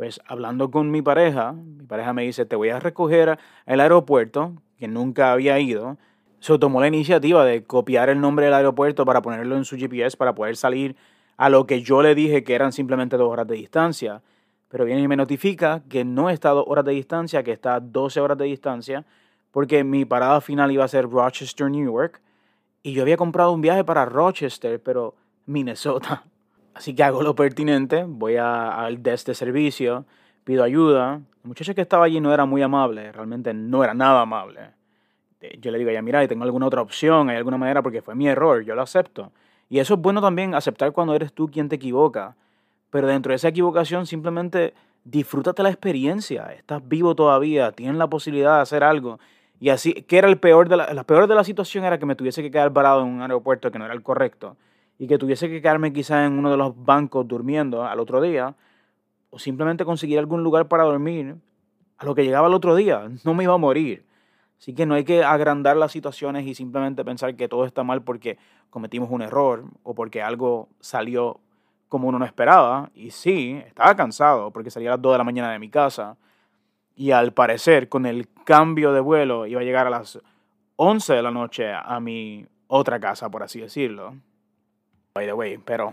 Pues 0.00 0.18
hablando 0.24 0.70
con 0.70 0.90
mi 0.90 1.02
pareja, 1.02 1.52
mi 1.52 1.84
pareja 1.84 2.14
me 2.14 2.22
dice, 2.22 2.46
te 2.46 2.56
voy 2.56 2.70
a 2.70 2.80
recoger 2.80 3.38
al 3.66 3.80
aeropuerto, 3.80 4.54
que 4.78 4.88
nunca 4.88 5.30
había 5.30 5.58
ido. 5.58 5.98
Se 6.38 6.58
tomó 6.58 6.80
la 6.80 6.86
iniciativa 6.88 7.44
de 7.44 7.64
copiar 7.64 8.08
el 8.08 8.18
nombre 8.18 8.46
del 8.46 8.54
aeropuerto 8.54 9.04
para 9.04 9.20
ponerlo 9.20 9.58
en 9.58 9.66
su 9.66 9.76
GPS 9.76 10.16
para 10.16 10.34
poder 10.34 10.56
salir 10.56 10.96
a 11.36 11.50
lo 11.50 11.66
que 11.66 11.82
yo 11.82 12.00
le 12.00 12.14
dije 12.14 12.44
que 12.44 12.54
eran 12.54 12.72
simplemente 12.72 13.18
dos 13.18 13.30
horas 13.30 13.46
de 13.46 13.56
distancia 13.56 14.22
pero 14.70 14.86
viene 14.86 15.02
y 15.02 15.08
me 15.08 15.16
notifica 15.16 15.82
que 15.86 16.02
no 16.02 16.30
está 16.30 16.50
a 16.50 16.52
dos 16.52 16.64
horas 16.66 16.84
de 16.84 16.92
distancia, 16.92 17.42
que 17.42 17.52
está 17.52 17.74
a 17.74 17.80
12 17.80 18.20
horas 18.20 18.38
de 18.38 18.44
distancia, 18.44 19.04
porque 19.50 19.82
mi 19.82 20.06
parada 20.06 20.40
final 20.40 20.70
iba 20.70 20.84
a 20.84 20.88
ser 20.88 21.10
Rochester, 21.10 21.68
New 21.68 21.84
York, 21.84 22.22
y 22.82 22.92
yo 22.92 23.02
había 23.02 23.18
comprado 23.18 23.52
un 23.52 23.60
viaje 23.60 23.84
para 23.84 24.06
Rochester, 24.06 24.80
pero 24.80 25.16
Minnesota. 25.44 26.24
Así 26.74 26.94
que 26.94 27.02
hago 27.02 27.22
lo 27.22 27.34
pertinente, 27.34 28.04
voy 28.06 28.36
al 28.36 29.02
desk 29.02 29.26
de 29.26 29.34
servicio, 29.34 30.04
pido 30.44 30.62
ayuda. 30.62 31.20
El 31.42 31.48
muchacho 31.48 31.74
que 31.74 31.80
estaba 31.80 32.04
allí 32.04 32.20
no 32.20 32.32
era 32.32 32.44
muy 32.44 32.62
amable, 32.62 33.12
realmente 33.12 33.52
no 33.52 33.82
era 33.82 33.94
nada 33.94 34.22
amable. 34.22 34.70
Yo 35.58 35.70
le 35.70 35.78
digo, 35.78 35.90
ya 35.90 36.02
mira, 36.02 36.26
¿tengo 36.28 36.44
alguna 36.44 36.66
otra 36.66 36.82
opción? 36.82 37.30
¿Hay 37.30 37.36
alguna 37.36 37.56
manera? 37.56 37.82
Porque 37.82 38.02
fue 38.02 38.14
mi 38.14 38.28
error, 38.28 38.62
yo 38.62 38.74
lo 38.74 38.82
acepto. 38.82 39.32
Y 39.70 39.78
eso 39.78 39.94
es 39.94 40.00
bueno 40.00 40.20
también, 40.20 40.54
aceptar 40.54 40.92
cuando 40.92 41.14
eres 41.14 41.32
tú 41.32 41.50
quien 41.50 41.68
te 41.68 41.76
equivoca. 41.76 42.36
Pero 42.90 43.06
dentro 43.06 43.30
de 43.30 43.36
esa 43.36 43.48
equivocación 43.48 44.06
simplemente 44.06 44.74
disfrútate 45.04 45.62
la 45.62 45.70
experiencia. 45.70 46.52
Estás 46.52 46.86
vivo 46.86 47.14
todavía, 47.14 47.72
tienes 47.72 47.96
la 47.96 48.08
posibilidad 48.08 48.56
de 48.56 48.62
hacer 48.62 48.84
algo. 48.84 49.18
Y 49.60 49.68
así, 49.68 49.92
¿qué 49.92 50.18
era 50.18 50.28
el 50.28 50.38
peor 50.38 50.68
de 50.68 50.76
la, 50.76 51.04
peor 51.04 51.26
de 51.26 51.34
la 51.34 51.44
situación? 51.44 51.84
Era 51.84 51.98
que 51.98 52.06
me 52.06 52.16
tuviese 52.16 52.42
que 52.42 52.50
quedar 52.50 52.72
parado 52.72 53.02
en 53.02 53.08
un 53.08 53.22
aeropuerto 53.22 53.70
que 53.70 53.78
no 53.78 53.84
era 53.84 53.94
el 53.94 54.02
correcto. 54.02 54.56
Y 55.00 55.06
que 55.06 55.16
tuviese 55.16 55.48
que 55.48 55.62
quedarme 55.62 55.94
quizás 55.94 56.26
en 56.26 56.34
uno 56.34 56.50
de 56.50 56.58
los 56.58 56.84
bancos 56.84 57.26
durmiendo 57.26 57.84
al 57.84 57.98
otro 58.00 58.20
día. 58.20 58.54
O 59.30 59.38
simplemente 59.38 59.86
conseguir 59.86 60.18
algún 60.18 60.42
lugar 60.42 60.68
para 60.68 60.84
dormir 60.84 61.36
a 61.96 62.04
lo 62.04 62.14
que 62.14 62.22
llegaba 62.22 62.48
el 62.48 62.54
otro 62.54 62.76
día. 62.76 63.08
No 63.24 63.32
me 63.32 63.44
iba 63.44 63.54
a 63.54 63.56
morir. 63.56 64.04
Así 64.58 64.74
que 64.74 64.84
no 64.84 64.94
hay 64.94 65.04
que 65.04 65.24
agrandar 65.24 65.78
las 65.78 65.90
situaciones 65.90 66.46
y 66.46 66.54
simplemente 66.54 67.02
pensar 67.02 67.34
que 67.34 67.48
todo 67.48 67.64
está 67.64 67.82
mal 67.82 68.02
porque 68.02 68.36
cometimos 68.68 69.10
un 69.10 69.22
error 69.22 69.64
o 69.84 69.94
porque 69.94 70.20
algo 70.20 70.68
salió 70.80 71.40
como 71.88 72.08
uno 72.08 72.18
no 72.18 72.26
esperaba. 72.26 72.90
Y 72.94 73.10
sí, 73.10 73.58
estaba 73.66 73.96
cansado 73.96 74.50
porque 74.50 74.70
salía 74.70 74.90
a 74.90 74.96
las 74.96 75.02
2 75.02 75.12
de 75.12 75.18
la 75.18 75.24
mañana 75.24 75.50
de 75.50 75.58
mi 75.58 75.70
casa. 75.70 76.18
Y 76.94 77.12
al 77.12 77.32
parecer, 77.32 77.88
con 77.88 78.04
el 78.04 78.28
cambio 78.44 78.92
de 78.92 79.00
vuelo, 79.00 79.46
iba 79.46 79.62
a 79.62 79.64
llegar 79.64 79.86
a 79.86 79.90
las 79.90 80.20
11 80.76 81.14
de 81.14 81.22
la 81.22 81.30
noche 81.30 81.72
a 81.72 81.98
mi 82.00 82.44
otra 82.66 83.00
casa, 83.00 83.30
por 83.30 83.42
así 83.42 83.60
decirlo. 83.60 84.14
By 85.14 85.26
the 85.26 85.32
way, 85.32 85.58
pero 85.58 85.92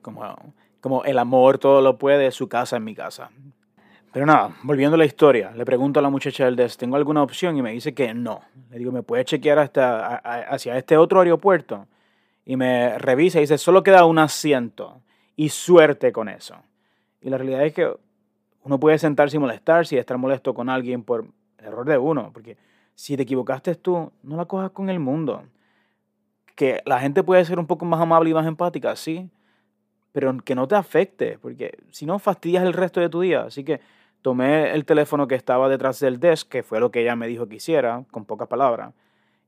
como, 0.00 0.22
como 0.80 1.04
el 1.04 1.18
amor 1.18 1.58
todo 1.58 1.82
lo 1.82 1.98
puede, 1.98 2.30
su 2.30 2.48
casa 2.48 2.76
es 2.76 2.82
mi 2.82 2.94
casa. 2.94 3.30
Pero 4.12 4.26
nada, 4.26 4.56
volviendo 4.62 4.94
a 4.94 4.98
la 4.98 5.04
historia, 5.04 5.50
le 5.56 5.64
pregunto 5.64 5.98
a 5.98 6.02
la 6.02 6.08
muchacha 6.08 6.44
del 6.44 6.56
DES, 6.56 6.76
¿tengo 6.76 6.96
alguna 6.96 7.22
opción? 7.22 7.56
Y 7.56 7.62
me 7.62 7.72
dice 7.72 7.94
que 7.94 8.14
no. 8.14 8.42
Le 8.70 8.78
digo, 8.78 8.92
¿me 8.92 9.02
puede 9.02 9.24
chequear 9.24 9.58
hasta, 9.58 10.16
hacia 10.16 10.78
este 10.78 10.96
otro 10.96 11.20
aeropuerto? 11.20 11.88
Y 12.46 12.56
me 12.56 12.96
revisa 12.98 13.38
y 13.38 13.42
dice, 13.42 13.58
solo 13.58 13.82
queda 13.82 14.04
un 14.04 14.18
asiento 14.18 15.00
y 15.36 15.48
suerte 15.48 16.12
con 16.12 16.28
eso. 16.28 16.54
Y 17.20 17.28
la 17.28 17.38
realidad 17.38 17.64
es 17.64 17.74
que 17.74 17.92
uno 18.62 18.78
puede 18.78 18.98
sentarse 18.98 19.36
y 19.36 19.40
molestarse 19.40 19.96
y 19.96 19.98
estar 19.98 20.16
molesto 20.16 20.54
con 20.54 20.70
alguien 20.70 21.02
por 21.02 21.26
error 21.58 21.84
de 21.84 21.98
uno, 21.98 22.30
porque 22.32 22.56
si 22.94 23.16
te 23.16 23.24
equivocaste 23.24 23.74
tú, 23.74 24.12
no 24.22 24.36
la 24.36 24.44
cojas 24.44 24.70
con 24.70 24.90
el 24.90 25.00
mundo. 25.00 25.42
Que 26.54 26.82
la 26.86 27.00
gente 27.00 27.22
puede 27.22 27.44
ser 27.44 27.58
un 27.58 27.66
poco 27.66 27.84
más 27.84 28.00
amable 28.00 28.30
y 28.30 28.34
más 28.34 28.46
empática, 28.46 28.94
sí, 28.96 29.28
pero 30.12 30.36
que 30.38 30.54
no 30.54 30.68
te 30.68 30.76
afecte, 30.76 31.38
porque 31.40 31.78
si 31.90 32.06
no 32.06 32.18
fastidias 32.18 32.62
el 32.62 32.72
resto 32.72 33.00
de 33.00 33.08
tu 33.08 33.20
día. 33.20 33.42
Así 33.42 33.64
que 33.64 33.80
tomé 34.22 34.72
el 34.72 34.84
teléfono 34.84 35.26
que 35.26 35.34
estaba 35.34 35.68
detrás 35.68 36.00
del 36.00 36.20
desk, 36.20 36.48
que 36.48 36.62
fue 36.62 36.80
lo 36.80 36.90
que 36.90 37.02
ella 37.02 37.16
me 37.16 37.26
dijo 37.26 37.48
que 37.48 37.56
hiciera, 37.56 38.04
con 38.10 38.24
pocas 38.24 38.48
palabras, 38.48 38.94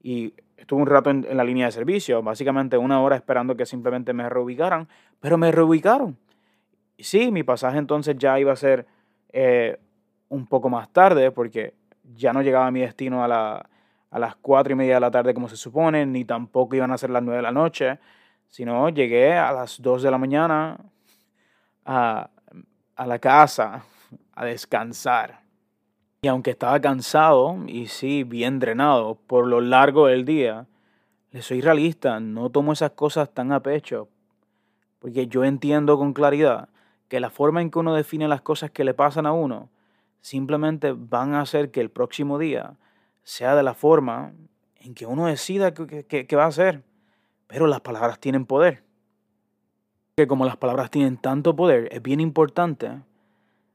y 0.02 0.34
estuve 0.56 0.82
un 0.82 0.86
rato 0.86 1.10
en, 1.10 1.24
la 1.36 1.44
línea 1.44 1.66
de 1.66 1.72
servicio, 1.72 2.22
básicamente 2.22 2.76
una 2.76 3.00
hora 3.00 3.16
esperando 3.16 3.56
que 3.56 3.66
simplemente 3.66 4.12
me 4.12 4.28
reubicaran, 4.28 4.88
pero 5.20 5.38
me 5.38 5.52
reubicaron. 5.52 6.16
Sí, 6.98 7.30
mi 7.30 7.42
pasaje 7.42 7.78
entonces 7.78 8.16
ya 8.18 8.38
iba 8.38 8.52
a 8.52 8.56
ser 8.56 8.86
eh, 9.32 9.78
un 10.28 10.46
poco 10.46 10.68
más 10.68 10.88
tarde 10.90 11.30
porque 11.30 11.74
ya 12.14 12.32
no 12.32 12.42
llegaba 12.42 12.66
a 12.66 12.70
mi 12.70 12.80
destino 12.80 13.22
a, 13.22 13.28
la, 13.28 13.68
a 14.16 14.18
las 14.18 14.34
cuatro 14.34 14.72
y 14.72 14.76
media 14.76 14.94
de 14.94 15.00
la 15.00 15.10
tarde 15.10 15.34
como 15.34 15.46
se 15.46 15.58
supone, 15.58 16.06
ni 16.06 16.24
tampoco 16.24 16.74
iban 16.74 16.90
a 16.90 16.96
ser 16.96 17.10
las 17.10 17.22
nueve 17.22 17.36
de 17.36 17.42
la 17.42 17.52
noche, 17.52 17.98
sino 18.48 18.88
llegué 18.88 19.34
a 19.34 19.52
las 19.52 19.82
dos 19.82 20.00
de 20.00 20.10
la 20.10 20.16
mañana 20.16 20.78
a, 21.84 22.30
a 22.96 23.06
la 23.06 23.18
casa 23.18 23.84
a 24.32 24.44
descansar. 24.46 25.40
Y 26.22 26.28
aunque 26.28 26.52
estaba 26.52 26.80
cansado 26.80 27.58
y 27.66 27.88
sí, 27.88 28.24
bien 28.24 28.58
drenado 28.58 29.16
por 29.26 29.46
lo 29.46 29.60
largo 29.60 30.06
del 30.06 30.24
día, 30.24 30.66
Le 31.30 31.42
soy 31.42 31.60
realista, 31.60 32.18
no 32.18 32.48
tomo 32.48 32.72
esas 32.72 32.92
cosas 32.92 33.28
tan 33.34 33.52
a 33.52 33.60
pecho, 33.60 34.08
porque 34.98 35.26
yo 35.26 35.44
entiendo 35.44 35.98
con 35.98 36.14
claridad 36.14 36.70
que 37.08 37.20
la 37.20 37.28
forma 37.28 37.60
en 37.60 37.70
que 37.70 37.78
uno 37.78 37.92
define 37.92 38.28
las 38.28 38.40
cosas 38.40 38.70
que 38.70 38.82
le 38.84 38.94
pasan 38.94 39.26
a 39.26 39.32
uno 39.32 39.68
simplemente 40.22 40.94
van 40.96 41.34
a 41.34 41.42
hacer 41.42 41.70
que 41.70 41.82
el 41.82 41.90
próximo 41.90 42.38
día 42.38 42.78
sea 43.26 43.56
de 43.56 43.64
la 43.64 43.74
forma 43.74 44.32
en 44.76 44.94
que 44.94 45.04
uno 45.04 45.26
decida 45.26 45.74
que, 45.74 46.36
va 46.36 46.46
a 46.46 46.52
ser. 46.52 46.84
Pero 47.48 47.66
las 47.66 47.80
palabras 47.80 48.20
tienen 48.20 48.46
poder. 48.46 48.84
Que 50.16 50.28
como 50.28 50.44
las 50.44 50.56
palabras 50.56 50.92
tienen 50.92 51.16
tanto 51.16 51.56
poder, 51.56 51.88
es 51.90 52.00
bien 52.00 52.20
importante 52.20 53.02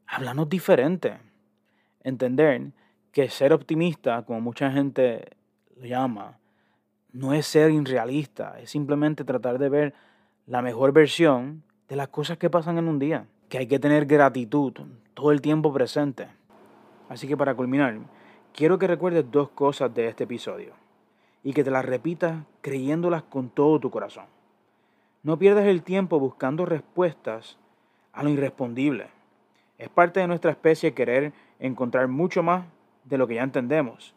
hablarnos 0.08 0.48
diferente. 0.48 1.18
Entender 2.02 2.72
que 3.12 3.28
ser 3.28 3.52
optimista, 3.52 4.24
como 4.24 4.40
mucha 4.40 4.72
gente 4.72 5.36
lo 5.76 5.86
llama, 5.86 6.40
no 7.12 7.34
es 7.34 7.46
ser 7.46 7.72
irrealista, 7.72 8.58
es 8.58 8.70
simplemente 8.70 9.26
tratar 9.26 9.60
de 9.60 9.68
ver 9.68 9.94
la 10.48 10.62
mejor 10.62 10.94
versión 10.94 11.64
de 11.90 11.98
las 11.98 12.08
cosas 12.08 12.38
que 12.38 12.50
pasan 12.50 12.78
en 12.78 12.88
un 12.88 13.00
día. 13.00 13.28
Que 13.50 13.58
hay 13.58 13.68
que 13.68 13.80
tener 13.80 14.06
gratitud 14.06 14.74
todo 15.14 15.34
el 15.34 15.42
tiempo 15.42 15.74
presente. 15.74 16.30
Así 17.10 17.28
que 17.28 17.36
para 17.36 17.54
culminar, 17.54 18.00
quiero 18.54 18.78
que 18.78 18.88
recuerdes 18.88 19.30
dos 19.32 19.50
cosas 19.50 19.94
de 19.94 20.08
este 20.08 20.26
episodio 20.26 20.74
y 21.44 21.54
que 21.54 21.64
te 21.64 21.72
las 21.72 21.86
repitas 21.86 22.44
creyéndolas 22.62 23.24
con 23.24 23.50
todo 23.50 23.80
tu 23.80 23.90
corazón. 23.90 24.26
No 25.24 25.38
pierdas 25.38 25.66
el 25.66 25.84
tiempo 25.84 26.20
buscando 26.20 26.66
respuestas 26.66 27.58
a 28.12 28.24
lo 28.24 28.30
irrespondible. 28.30 29.08
Es 29.78 29.90
parte 29.90 30.20
de 30.20 30.28
nuestra 30.28 30.52
especie 30.52 30.94
querer 30.94 31.34
encontrar 31.60 32.08
mucho 32.08 32.44
más 32.44 32.66
de 33.06 33.18
lo 33.18 33.28
que 33.28 33.36
ya 33.36 33.44
entendemos. 33.44 34.14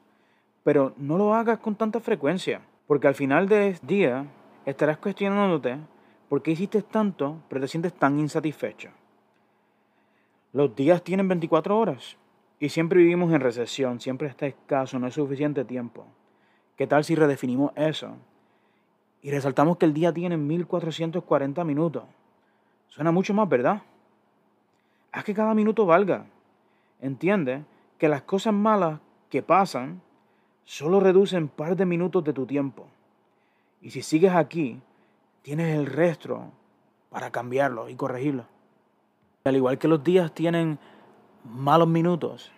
Pero 0.63 0.95
no 0.97 1.19
lo 1.19 1.35
hagas 1.35 1.59
con 1.59 1.77
tanta 1.77 2.01
frecuencia, 2.01 2.63
porque 2.87 3.09
al 3.09 3.15
final 3.15 3.49
del 3.49 3.79
día 3.83 4.27
estarás 4.67 4.99
cuestionándote 4.99 5.79
por 6.29 6.43
qué 6.43 6.53
hiciste 6.53 6.83
tanto, 6.83 7.43
pero 7.49 7.61
te 7.61 7.69
sientes 7.69 7.93
tan 7.93 8.19
insatisfecho. 8.19 8.91
Los 10.53 10.75
días 10.75 11.03
tienen 11.03 11.29
24 11.29 11.79
horas 11.79 12.17
y 12.65 12.71
siempre 12.71 13.01
vivimos 13.01 13.31
en 13.31 13.43
recesión, 13.43 14.01
siempre 14.01 14.27
está 14.27 14.47
escaso, 14.47 14.99
no 14.99 15.07
es 15.07 15.13
suficiente 15.13 15.67
tiempo. 15.67 16.07
¿Qué 16.77 16.87
tal 16.87 17.05
si 17.05 17.15
redefinimos 17.15 17.73
eso? 17.77 18.17
Y 19.21 19.31
resaltamos 19.31 19.77
que 19.77 19.85
el 19.85 19.93
día 19.93 20.15
tiene 20.15 20.39
1440 20.39 21.63
minutos. 21.63 22.05
Suena 22.89 23.13
mucho 23.13 23.35
más, 23.35 23.51
¿verdad? 23.51 23.83
Haz 25.13 25.25
que 25.25 25.35
cada 25.35 25.53
minuto 25.53 25.85
valga. 25.85 26.25
Entiende 27.03 27.65
que 27.99 28.09
las 28.09 28.23
cosas 28.23 28.55
malas 28.55 28.99
que 29.29 29.43
pasan 29.43 30.01
solo 30.65 31.01
reducen 31.01 31.43
un 31.43 31.49
par 31.51 31.77
de 31.77 31.85
minutos 31.85 32.25
de 32.25 32.33
tu 32.33 32.47
tiempo. 32.47 32.87
Y 33.83 33.91
si 33.91 34.01
sigues 34.01 34.33
aquí, 34.33 34.81
tienes 35.43 35.77
el 35.77 35.85
resto 35.85 36.51
para 37.11 37.31
cambiarlo 37.31 37.91
y 37.91 37.95
corregirlo. 37.95 38.47
Al 39.45 39.55
igual 39.55 39.77
que 39.77 39.89
los 39.89 40.03
días 40.03 40.33
tienen 40.33 40.79
malos 41.45 41.89
minutos, 41.89 42.51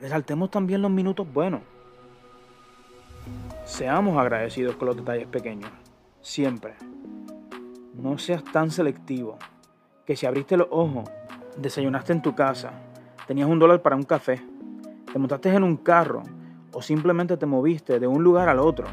resaltemos 0.00 0.50
también 0.50 0.82
los 0.82 0.90
minutos 0.90 1.30
buenos. 1.32 1.60
Seamos 3.64 4.16
agradecidos 4.16 4.76
con 4.76 4.86
los 4.86 4.96
detalles 4.96 5.26
pequeños, 5.26 5.70
siempre. 6.20 6.74
No 7.94 8.16
seas 8.16 8.44
tan 8.44 8.70
selectivo 8.70 9.36
que 10.06 10.16
si 10.16 10.26
abriste 10.26 10.56
los 10.56 10.68
ojos, 10.70 11.10
desayunaste 11.56 12.12
en 12.12 12.22
tu 12.22 12.34
casa, 12.34 12.72
tenías 13.26 13.48
un 13.48 13.58
dólar 13.58 13.82
para 13.82 13.96
un 13.96 14.04
café, 14.04 14.40
te 15.12 15.18
montaste 15.18 15.52
en 15.52 15.64
un 15.64 15.76
carro 15.76 16.22
o 16.72 16.80
simplemente 16.80 17.36
te 17.36 17.46
moviste 17.46 17.98
de 17.98 18.06
un 18.06 18.22
lugar 18.22 18.48
al 18.48 18.60
otro 18.60 18.86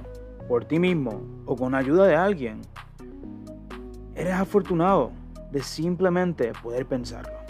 por 0.48 0.66
ti 0.66 0.80
mismo 0.80 1.22
o 1.46 1.56
con 1.56 1.76
ayuda 1.76 2.06
de 2.08 2.16
alguien, 2.16 2.62
eres 4.16 4.34
afortunado 4.34 5.12
de 5.52 5.62
simplemente 5.62 6.52
poder 6.62 6.86
pensarlo. 6.86 7.45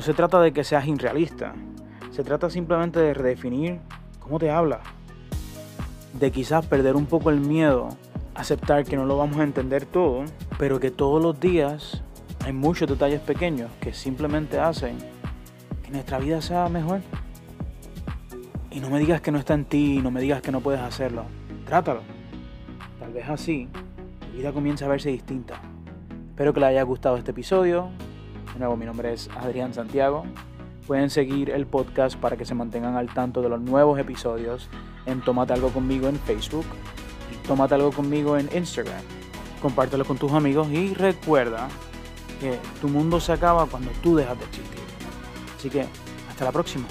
No 0.00 0.06
se 0.06 0.14
trata 0.14 0.40
de 0.40 0.54
que 0.54 0.64
seas 0.64 0.88
irrealista, 0.88 1.52
se 2.10 2.24
trata 2.24 2.48
simplemente 2.48 2.98
de 2.98 3.12
redefinir 3.12 3.80
cómo 4.18 4.38
te 4.38 4.50
hablas, 4.50 4.80
de 6.14 6.32
quizás 6.32 6.64
perder 6.64 6.96
un 6.96 7.04
poco 7.04 7.28
el 7.28 7.38
miedo, 7.38 7.90
aceptar 8.34 8.86
que 8.86 8.96
no 8.96 9.04
lo 9.04 9.18
vamos 9.18 9.36
a 9.36 9.42
entender 9.42 9.84
todo, 9.84 10.24
pero 10.58 10.80
que 10.80 10.90
todos 10.90 11.22
los 11.22 11.38
días 11.38 12.02
hay 12.46 12.54
muchos 12.54 12.88
detalles 12.88 13.20
pequeños 13.20 13.70
que 13.78 13.92
simplemente 13.92 14.58
hacen 14.58 14.96
que 15.84 15.90
nuestra 15.90 16.18
vida 16.18 16.40
sea 16.40 16.70
mejor. 16.70 17.02
Y 18.70 18.80
no 18.80 18.88
me 18.88 19.00
digas 19.00 19.20
que 19.20 19.30
no 19.30 19.38
está 19.38 19.52
en 19.52 19.66
ti, 19.66 20.00
no 20.02 20.10
me 20.10 20.22
digas 20.22 20.40
que 20.40 20.50
no 20.50 20.62
puedes 20.62 20.80
hacerlo. 20.80 21.24
Trátalo. 21.66 22.00
Tal 22.98 23.12
vez 23.12 23.28
así 23.28 23.68
tu 24.18 24.38
vida 24.38 24.50
comience 24.50 24.82
a 24.82 24.88
verse 24.88 25.10
distinta. 25.10 25.60
Espero 26.30 26.54
que 26.54 26.60
les 26.60 26.70
haya 26.70 26.84
gustado 26.84 27.18
este 27.18 27.32
episodio. 27.32 27.90
Nuevo, 28.60 28.76
mi 28.76 28.84
nombre 28.84 29.14
es 29.14 29.30
Adrián 29.38 29.72
Santiago. 29.72 30.26
Pueden 30.86 31.08
seguir 31.08 31.48
el 31.48 31.66
podcast 31.66 32.16
para 32.16 32.36
que 32.36 32.44
se 32.44 32.54
mantengan 32.54 32.94
al 32.94 33.08
tanto 33.08 33.40
de 33.40 33.48
los 33.48 33.58
nuevos 33.58 33.98
episodios 33.98 34.68
en 35.06 35.22
Tómate 35.22 35.54
Algo 35.54 35.70
Conmigo 35.70 36.08
en 36.08 36.16
Facebook 36.16 36.66
y 37.32 37.46
Tómate 37.46 37.76
Algo 37.76 37.90
Conmigo 37.90 38.36
en 38.36 38.50
Instagram. 38.54 39.00
Compártelo 39.62 40.04
con 40.04 40.18
tus 40.18 40.32
amigos 40.32 40.68
y 40.68 40.92
recuerda 40.92 41.68
que 42.38 42.58
tu 42.82 42.88
mundo 42.88 43.18
se 43.18 43.32
acaba 43.32 43.64
cuando 43.64 43.92
tú 44.02 44.14
dejas 44.14 44.38
de 44.38 44.44
existir. 44.44 44.80
Así 45.56 45.70
que, 45.70 45.86
hasta 46.28 46.44
la 46.44 46.52
próxima. 46.52 46.84